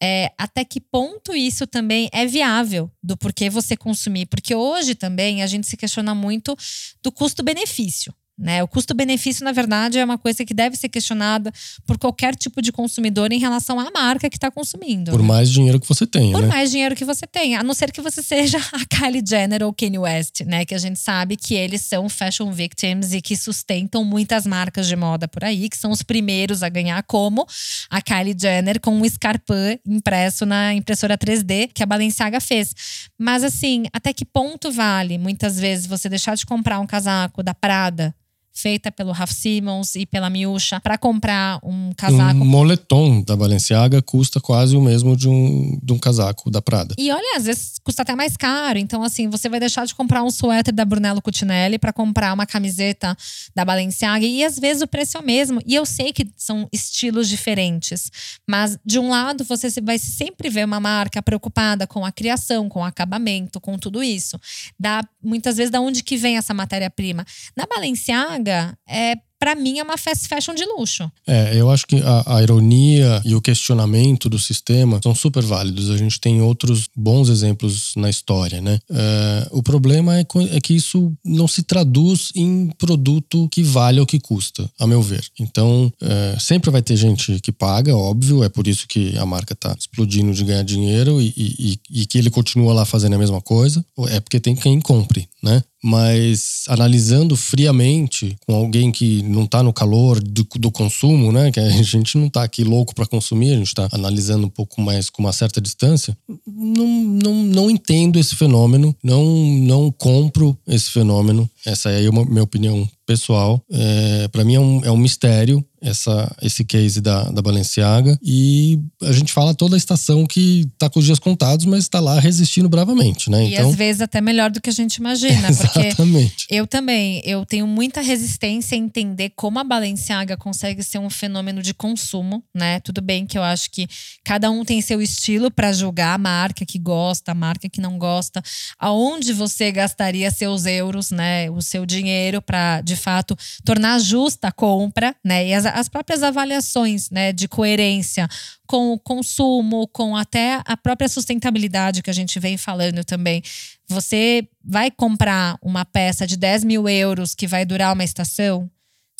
é, 0.00 0.32
até 0.38 0.64
que 0.64 0.80
ponto 0.80 1.34
isso 1.34 1.66
também 1.66 2.08
é 2.12 2.24
viável 2.24 2.90
do 3.02 3.16
porquê 3.16 3.50
você 3.50 3.76
consumir. 3.76 4.26
Porque 4.26 4.54
hoje 4.54 4.94
também 4.94 5.42
a 5.42 5.46
gente 5.46 5.66
se 5.66 5.76
questiona 5.76 6.14
muito 6.14 6.56
do 7.02 7.10
custo-benefício. 7.10 8.14
Né? 8.40 8.62
O 8.62 8.68
custo-benefício, 8.68 9.44
na 9.44 9.52
verdade, 9.52 9.98
é 9.98 10.04
uma 10.04 10.16
coisa 10.16 10.46
que 10.46 10.54
deve 10.54 10.74
ser 10.74 10.88
questionada 10.88 11.52
por 11.86 11.98
qualquer 11.98 12.34
tipo 12.34 12.62
de 12.62 12.72
consumidor 12.72 13.30
em 13.32 13.38
relação 13.38 13.78
à 13.78 13.90
marca 13.90 14.30
que 14.30 14.36
está 14.38 14.50
consumindo. 14.50 15.10
Por 15.10 15.20
né? 15.20 15.28
mais 15.28 15.50
dinheiro 15.50 15.78
que 15.78 15.86
você 15.86 16.06
tenha. 16.06 16.32
Por 16.32 16.40
né? 16.40 16.48
mais 16.48 16.70
dinheiro 16.70 16.96
que 16.96 17.04
você 17.04 17.26
tenha. 17.26 17.60
A 17.60 17.62
não 17.62 17.74
ser 17.74 17.92
que 17.92 18.00
você 18.00 18.22
seja 18.22 18.56
a 18.72 18.86
Kylie 18.86 19.22
Jenner 19.28 19.62
ou 19.62 19.74
Kanye 19.74 19.98
West, 19.98 20.40
né? 20.46 20.64
Que 20.64 20.74
a 20.74 20.78
gente 20.78 20.98
sabe 20.98 21.36
que 21.36 21.54
eles 21.54 21.82
são 21.82 22.08
fashion 22.08 22.50
victims 22.50 23.12
e 23.12 23.20
que 23.20 23.36
sustentam 23.36 24.02
muitas 24.04 24.46
marcas 24.46 24.88
de 24.88 24.96
moda 24.96 25.28
por 25.28 25.44
aí, 25.44 25.68
que 25.68 25.76
são 25.76 25.90
os 25.90 26.02
primeiros 26.02 26.62
a 26.62 26.70
ganhar, 26.70 27.02
como 27.02 27.46
a 27.90 28.00
Kylie 28.00 28.34
Jenner 28.40 28.80
com 28.80 28.96
um 28.96 29.06
Scarpin 29.06 29.78
impresso 29.86 30.46
na 30.46 30.72
impressora 30.72 31.18
3D 31.18 31.70
que 31.74 31.82
a 31.82 31.86
Balenciaga 31.86 32.40
fez. 32.40 32.74
Mas 33.18 33.44
assim, 33.44 33.84
até 33.92 34.14
que 34.14 34.24
ponto 34.24 34.72
vale 34.72 35.18
muitas 35.18 35.60
vezes 35.60 35.86
você 35.86 36.08
deixar 36.08 36.34
de 36.36 36.46
comprar 36.46 36.80
um 36.80 36.86
casaco 36.86 37.42
da 37.42 37.52
Prada 37.52 38.14
feita 38.52 38.90
pelo 38.90 39.12
Raf 39.12 39.32
Simons 39.32 39.94
e 39.94 40.04
pela 40.04 40.28
Miúcha 40.28 40.80
para 40.80 40.98
comprar 40.98 41.58
um 41.62 41.92
casaco. 41.96 42.40
Um 42.40 42.44
moletom 42.44 43.22
da 43.22 43.36
Balenciaga 43.36 44.02
custa 44.02 44.40
quase 44.40 44.76
o 44.76 44.80
mesmo 44.80 45.16
de 45.16 45.28
um, 45.28 45.78
de 45.82 45.92
um 45.92 45.98
casaco 45.98 46.50
da 46.50 46.60
Prada. 46.60 46.94
E 46.98 47.10
olha, 47.10 47.36
às 47.36 47.44
vezes 47.44 47.80
custa 47.82 48.02
até 48.02 48.14
mais 48.14 48.36
caro. 48.36 48.78
Então, 48.78 49.02
assim, 49.02 49.28
você 49.28 49.48
vai 49.48 49.60
deixar 49.60 49.86
de 49.86 49.94
comprar 49.94 50.22
um 50.22 50.30
suéter 50.30 50.74
da 50.74 50.84
Brunello 50.84 51.22
Cucinelli 51.22 51.78
para 51.78 51.92
comprar 51.92 52.32
uma 52.32 52.46
camiseta 52.46 53.16
da 53.54 53.64
Balenciaga. 53.64 54.26
E 54.26 54.44
às 54.44 54.58
vezes 54.58 54.82
o 54.82 54.86
preço 54.86 55.16
é 55.16 55.20
o 55.20 55.24
mesmo. 55.24 55.60
E 55.66 55.74
eu 55.74 55.86
sei 55.86 56.12
que 56.12 56.28
são 56.36 56.68
estilos 56.72 57.28
diferentes. 57.28 58.10
Mas, 58.46 58.78
de 58.84 58.98
um 58.98 59.08
lado, 59.10 59.44
você 59.44 59.68
vai 59.80 59.98
sempre 59.98 60.50
ver 60.50 60.64
uma 60.64 60.80
marca 60.80 61.22
preocupada 61.22 61.86
com 61.86 62.04
a 62.04 62.12
criação, 62.12 62.68
com 62.68 62.80
o 62.80 62.84
acabamento, 62.84 63.60
com 63.60 63.78
tudo 63.78 64.02
isso. 64.02 64.38
Da, 64.78 65.02
muitas 65.22 65.56
vezes, 65.56 65.70
da 65.70 65.80
onde 65.80 66.02
que 66.02 66.16
vem 66.16 66.36
essa 66.36 66.52
matéria-prima. 66.52 67.24
Na 67.56 67.66
Balenciaga, 67.66 68.39
é 68.88 69.14
para 69.40 69.54
mim 69.54 69.78
é 69.78 69.82
uma 69.82 69.96
fast 69.96 70.28
fashion 70.28 70.54
de 70.54 70.66
luxo. 70.66 71.10
É, 71.26 71.56
eu 71.56 71.70
acho 71.70 71.86
que 71.86 71.96
a, 71.96 72.36
a, 72.36 72.42
ironia 72.42 73.22
e 73.24 73.34
o 73.34 73.40
questionamento 73.40 74.28
do 74.28 74.38
sistema 74.38 75.00
são 75.02 75.14
super 75.14 75.42
válidos. 75.42 75.90
A 75.90 75.96
gente 75.96 76.20
tem 76.20 76.42
outros 76.42 76.88
bons 76.94 77.30
exemplos 77.30 77.92
na 77.96 78.10
história, 78.10 78.60
né? 78.60 78.78
É, 78.90 79.48
o 79.50 79.62
problema 79.62 80.18
é, 80.18 80.26
é, 80.50 80.60
que 80.60 80.74
isso 80.74 81.10
não 81.24 81.48
se 81.48 81.62
traduz 81.62 82.30
em 82.36 82.68
produto 82.78 83.48
que 83.50 83.62
vale 83.62 83.98
o 83.98 84.06
que 84.06 84.20
custa, 84.20 84.70
a 84.78 84.86
meu 84.86 85.00
ver. 85.00 85.26
Então, 85.40 85.90
é, 86.02 86.36
sempre 86.38 86.70
vai 86.70 86.82
ter 86.82 86.96
gente 86.96 87.40
que 87.40 87.50
paga, 87.50 87.96
óbvio, 87.96 88.44
é 88.44 88.50
por 88.50 88.68
isso 88.68 88.86
que 88.86 89.16
a 89.16 89.24
marca 89.24 89.54
tá 89.54 89.74
explodindo 89.78 90.34
de 90.34 90.44
ganhar 90.44 90.64
dinheiro 90.64 91.20
e, 91.20 91.32
e, 91.34 91.80
e 92.02 92.06
que 92.06 92.18
ele 92.18 92.28
continua 92.28 92.74
lá 92.74 92.84
fazendo 92.84 93.14
a 93.14 93.18
mesma 93.18 93.40
coisa. 93.40 93.82
É 94.10 94.20
porque 94.20 94.38
tem 94.38 94.54
quem 94.54 94.78
compre, 94.82 95.26
né? 95.42 95.62
mas 95.82 96.64
analisando 96.68 97.36
friamente 97.36 98.36
com 98.46 98.54
alguém 98.54 98.92
que 98.92 99.22
não 99.30 99.44
está 99.44 99.62
no 99.62 99.72
calor 99.72 100.20
do, 100.20 100.46
do, 100.56 100.70
consumo, 100.70 101.32
né? 101.32 101.50
Que 101.50 101.60
a 101.60 101.68
gente 101.82 102.18
não 102.18 102.26
está 102.26 102.42
aqui 102.42 102.64
louco 102.64 102.94
para 102.94 103.06
consumir, 103.06 103.52
a 103.52 103.56
gente 103.56 103.68
está 103.68 103.88
analisando 103.92 104.46
um 104.46 104.50
pouco 104.50 104.80
mais 104.80 105.08
com 105.08 105.22
uma 105.22 105.32
certa 105.32 105.60
distância. 105.60 106.16
Não, 106.46 106.86
não, 106.86 107.34
não 107.34 107.70
entendo 107.70 108.18
esse 108.18 108.36
fenômeno, 108.36 108.94
não, 109.02 109.24
não 109.24 109.92
compro 109.92 110.56
esse 110.66 110.90
fenômeno. 110.90 111.48
Essa 111.64 111.90
é 111.90 112.06
a 112.06 112.12
minha 112.12 112.42
opinião 112.42 112.88
pessoal. 113.06 113.62
É, 113.70 114.28
para 114.28 114.44
mim 114.44 114.54
é 114.54 114.60
um, 114.60 114.84
é 114.84 114.90
um 114.90 114.96
mistério 114.96 115.64
essa, 115.80 116.34
esse 116.42 116.64
case 116.64 117.00
da, 117.00 117.24
da 117.24 117.42
Balenciaga. 117.42 118.18
E 118.22 118.78
a 119.02 119.12
gente 119.12 119.32
fala 119.32 119.54
toda 119.54 119.76
a 119.76 119.78
estação 119.78 120.26
que 120.26 120.68
tá 120.78 120.88
com 120.88 120.98
os 120.98 121.04
dias 121.04 121.18
contados, 121.18 121.64
mas 121.64 121.84
está 121.84 122.00
lá 122.00 122.18
resistindo 122.20 122.68
bravamente, 122.68 123.30
né? 123.30 123.44
E 123.44 123.54
então... 123.54 123.70
às 123.70 123.76
vezes 123.76 124.02
até 124.02 124.20
melhor 124.20 124.50
do 124.50 124.60
que 124.60 124.70
a 124.70 124.72
gente 124.72 124.96
imagina. 124.96 125.48
Exatamente. 125.48 126.46
eu 126.50 126.66
também, 126.66 127.22
eu 127.24 127.44
tenho 127.46 127.66
muita 127.66 128.00
resistência 128.00 128.76
em 128.76 128.84
entender 128.84 129.32
como 129.36 129.58
a 129.58 129.64
Balenciaga 129.64 130.36
consegue 130.36 130.82
ser 130.82 130.98
um 130.98 131.08
fenômeno 131.08 131.62
de 131.62 131.72
consumo, 131.72 132.42
né? 132.54 132.80
Tudo 132.80 133.00
bem 133.00 133.26
que 133.26 133.38
eu 133.38 133.42
acho 133.42 133.70
que 133.70 133.88
cada 134.24 134.50
um 134.50 134.64
tem 134.64 134.80
seu 134.80 135.00
estilo 135.00 135.50
para 135.50 135.72
julgar 135.72 136.14
a 136.14 136.18
marca 136.18 136.66
que 136.66 136.78
gosta, 136.78 137.32
a 137.32 137.34
marca 137.34 137.68
que 137.68 137.80
não 137.80 137.98
gosta, 137.98 138.42
aonde 138.78 139.32
você 139.32 139.70
gastaria 139.70 140.30
seus 140.30 140.66
euros, 140.66 141.10
né? 141.10 141.50
O 141.50 141.62
seu 141.62 141.86
dinheiro 141.86 142.42
para 142.42 142.80
de 142.80 142.96
fato 142.96 143.36
tornar 143.64 143.98
justa 143.98 144.48
a 144.48 144.52
compra, 144.52 145.14
né? 145.24 145.46
E 145.46 145.54
as, 145.54 145.69
as 145.70 145.88
próprias 145.88 146.22
avaliações, 146.22 147.10
né, 147.10 147.32
de 147.32 147.48
coerência 147.48 148.28
com 148.66 148.92
o 148.92 148.98
consumo, 148.98 149.88
com 149.88 150.16
até 150.16 150.60
a 150.64 150.76
própria 150.76 151.08
sustentabilidade 151.08 152.02
que 152.02 152.10
a 152.10 152.14
gente 152.14 152.38
vem 152.38 152.56
falando 152.56 153.04
também. 153.04 153.42
Você 153.88 154.48
vai 154.64 154.90
comprar 154.90 155.56
uma 155.62 155.84
peça 155.84 156.26
de 156.26 156.36
10 156.36 156.64
mil 156.64 156.88
euros 156.88 157.34
que 157.34 157.46
vai 157.46 157.64
durar 157.64 157.92
uma 157.92 158.04
estação? 158.04 158.70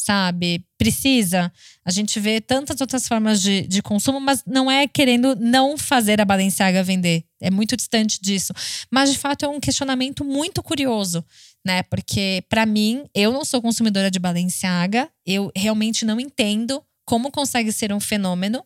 Sabe? 0.05 0.65
Precisa. 0.79 1.53
A 1.85 1.91
gente 1.91 2.19
vê 2.19 2.41
tantas 2.41 2.81
outras 2.81 3.07
formas 3.07 3.41
de, 3.41 3.63
de 3.63 3.83
consumo, 3.83 4.19
mas 4.19 4.43
não 4.47 4.71
é 4.71 4.87
querendo 4.87 5.37
não 5.37 5.77
fazer 5.77 6.21
a 6.21 6.25
Balenciaga 6.25 6.83
vender. 6.83 7.25
É 7.41 7.51
muito 7.51 7.77
distante 7.77 8.19
disso. 8.21 8.53
Mas, 8.91 9.13
de 9.13 9.19
fato, 9.19 9.45
é 9.45 9.49
um 9.49 9.61
questionamento 9.61 10.25
muito 10.25 10.63
curioso, 10.63 11.25
né? 11.65 11.83
Porque, 11.85 12.43
para 12.49 12.65
mim, 12.65 13.05
eu 13.15 13.33
não 13.33 13.45
sou 13.45 13.61
consumidora 13.61 14.11
de 14.11 14.19
Balenciaga, 14.19 15.09
eu 15.27 15.51
realmente 15.55 16.05
não 16.05 16.19
entendo 16.19 16.83
como 17.05 17.31
consegue 17.31 17.73
ser 17.73 17.93
um 17.93 18.01
fenômeno. 18.01 18.65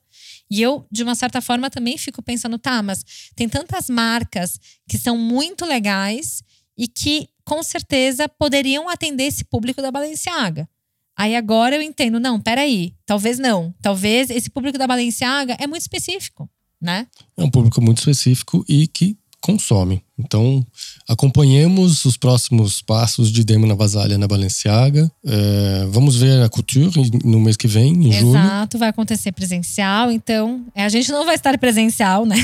E 0.51 0.61
eu, 0.61 0.87
de 0.91 1.03
uma 1.03 1.15
certa 1.15 1.41
forma, 1.41 1.71
também 1.71 1.97
fico 1.97 2.23
pensando, 2.23 2.59
tá, 2.59 2.83
mas 2.83 3.05
tem 3.35 3.49
tantas 3.49 3.89
marcas 3.89 4.61
que 4.89 4.99
são 4.99 5.17
muito 5.17 5.65
legais 5.65 6.43
e 6.77 6.87
que, 6.87 7.29
com 7.45 7.63
certeza, 7.63 8.29
poderiam 8.29 8.89
atender 8.89 9.25
esse 9.25 9.45
público 9.45 9.81
da 9.81 9.91
Balenciaga. 9.91 10.69
Aí 11.17 11.37
agora 11.37 11.77
eu 11.77 11.83
entendo, 11.83 12.19
não, 12.19 12.41
peraí, 12.41 12.93
talvez 13.07 13.39
não. 13.39 13.73
Talvez 13.81 14.31
esse 14.31 14.51
público 14.51 14.79
da 14.79 14.87
Balenciaga 14.87 15.57
é 15.61 15.67
muito 15.67 15.83
específico, 15.83 16.49
né? 16.81 17.07
É 17.37 17.45
um 17.45 17.51
público 17.51 17.81
muito 17.81 17.99
específico 17.99 18.65
e 18.69 18.87
que 18.87 19.17
consome. 19.41 20.03
Então, 20.19 20.65
acompanhemos 21.07 22.07
os 22.07 22.17
próximos 22.17 22.81
passos 22.81 23.31
de 23.31 23.45
Demo 23.45 23.67
na 23.67 23.75
Vasalha 23.75 24.17
na 24.17 24.27
Balenciaga. 24.27 25.11
É, 25.25 25.87
vamos 25.91 26.17
ver 26.17 26.43
a 26.43 26.49
Couture 26.49 26.91
no 27.23 27.39
mês 27.39 27.57
que 27.57 27.69
vem, 27.69 27.93
em 27.93 28.09
Exato, 28.09 28.21
julho. 28.21 28.39
Exato, 28.39 28.79
vai 28.79 28.89
acontecer 28.89 29.33
presencial. 29.33 30.11
Então, 30.11 30.65
é, 30.75 30.83
a 30.85 30.89
gente 30.89 31.13
não 31.13 31.27
vai 31.27 31.35
estar 31.35 31.59
presencial, 31.59 32.25
né? 32.25 32.37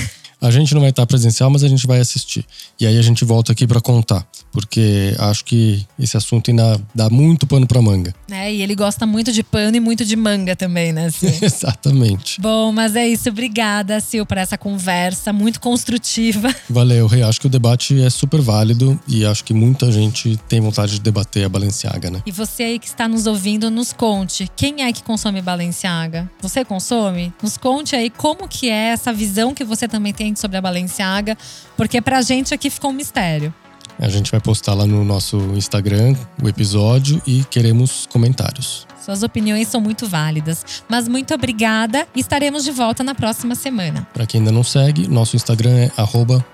A 0.42 0.50
gente 0.50 0.72
não 0.74 0.80
vai 0.80 0.90
estar 0.90 1.06
presencial, 1.06 1.50
mas 1.50 1.62
a 1.62 1.68
gente 1.68 1.86
vai 1.86 2.00
assistir. 2.00 2.46
E 2.78 2.86
aí 2.86 2.96
a 2.98 3.02
gente 3.02 3.24
volta 3.24 3.52
aqui 3.52 3.66
para 3.66 3.80
contar, 3.80 4.26
porque 4.52 5.14
acho 5.18 5.44
que 5.44 5.86
esse 5.98 6.16
assunto 6.16 6.50
ainda 6.50 6.80
dá 6.94 7.08
muito 7.08 7.46
pano 7.46 7.66
para 7.66 7.80
manga. 7.80 8.14
É, 8.30 8.52
e 8.52 8.62
ele 8.62 8.74
gosta 8.74 9.06
muito 9.06 9.32
de 9.32 9.42
pano 9.42 9.76
e 9.76 9.80
muito 9.80 10.04
de 10.04 10.16
manga 10.16 10.54
também, 10.54 10.92
né, 10.92 11.10
Sil? 11.10 11.30
Exatamente. 11.42 12.40
Bom, 12.40 12.72
mas 12.72 12.96
é 12.96 13.06
isso. 13.06 13.28
Obrigada, 13.28 14.00
Sil, 14.02 14.24
por 14.26 14.38
essa 14.38 14.58
conversa 14.58 15.32
muito 15.32 15.60
construtiva. 15.60 16.54
Valeu, 16.68 17.06
Rei. 17.06 17.22
Acho 17.22 17.40
que 17.40 17.46
o 17.46 17.50
debate 17.50 18.00
é 18.00 18.10
super 18.10 18.40
válido 18.40 18.98
e 19.06 19.24
acho 19.24 19.44
que 19.44 19.54
muita 19.54 19.90
gente 19.92 20.36
tem 20.48 20.60
vontade 20.60 20.92
de 20.92 21.00
debater 21.00 21.44
a 21.44 21.48
Balenciaga, 21.48 22.10
né? 22.10 22.22
E 22.26 22.32
você 22.32 22.64
aí 22.64 22.78
que 22.78 22.86
está 22.86 23.08
nos 23.08 23.26
ouvindo, 23.26 23.70
nos 23.70 23.92
conte. 23.92 24.48
Quem 24.56 24.82
é 24.82 24.92
que 24.92 25.02
consome 25.02 25.40
Balenciaga? 25.40 26.30
Você 26.40 26.64
consome? 26.64 27.32
Nos 27.42 27.56
conte 27.56 27.94
aí 27.94 28.10
como 28.10 28.48
que 28.48 28.68
é 28.68 28.88
essa 28.88 29.12
visão 29.12 29.54
que 29.54 29.64
você 29.64 29.86
também 29.86 30.12
tem 30.12 30.34
sobre 30.34 30.56
a 30.56 30.60
Balenciaga, 30.60 31.36
porque 31.76 32.00
pra 32.00 32.22
gente 32.22 32.54
aqui 32.54 32.70
ficou 32.70 32.90
um 32.90 32.94
mistério. 32.94 33.52
A 34.00 34.08
gente 34.08 34.30
vai 34.30 34.40
postar 34.40 34.72
lá 34.72 34.86
no 34.86 35.04
nosso 35.04 35.36
Instagram 35.54 36.16
o 36.42 36.48
episódio 36.48 37.20
e 37.26 37.44
queremos 37.44 38.06
comentários. 38.10 38.86
Suas 38.98 39.22
opiniões 39.22 39.68
são 39.68 39.78
muito 39.78 40.08
válidas. 40.08 40.82
Mas 40.88 41.06
muito 41.06 41.34
obrigada 41.34 42.08
e 42.16 42.20
estaremos 42.20 42.64
de 42.64 42.70
volta 42.70 43.04
na 43.04 43.14
próxima 43.14 43.54
semana. 43.54 44.08
Para 44.14 44.24
quem 44.24 44.40
ainda 44.40 44.50
não 44.50 44.64
segue, 44.64 45.06
nosso 45.06 45.36
Instagram 45.36 45.70
é 45.70 45.90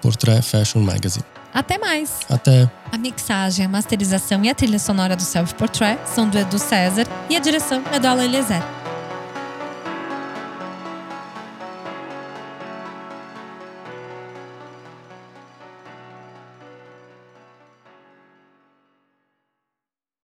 @portraitfashionmagazine. 0.02 1.24
Até 1.54 1.78
mais! 1.78 2.18
Até! 2.28 2.68
A 2.90 2.98
mixagem, 2.98 3.64
a 3.64 3.68
masterização 3.68 4.44
e 4.44 4.50
a 4.50 4.54
trilha 4.54 4.78
sonora 4.78 5.14
do 5.14 5.22
Self 5.22 5.54
Portrait 5.54 6.00
são 6.04 6.28
do 6.28 6.37
Edu 6.37 6.59
César 6.59 7.06
e 7.30 7.37
a 7.37 7.38
direção 7.38 7.82
é 7.92 7.98
do 8.00 8.09
Alan 8.09 8.24
Eliezer. 8.24 8.86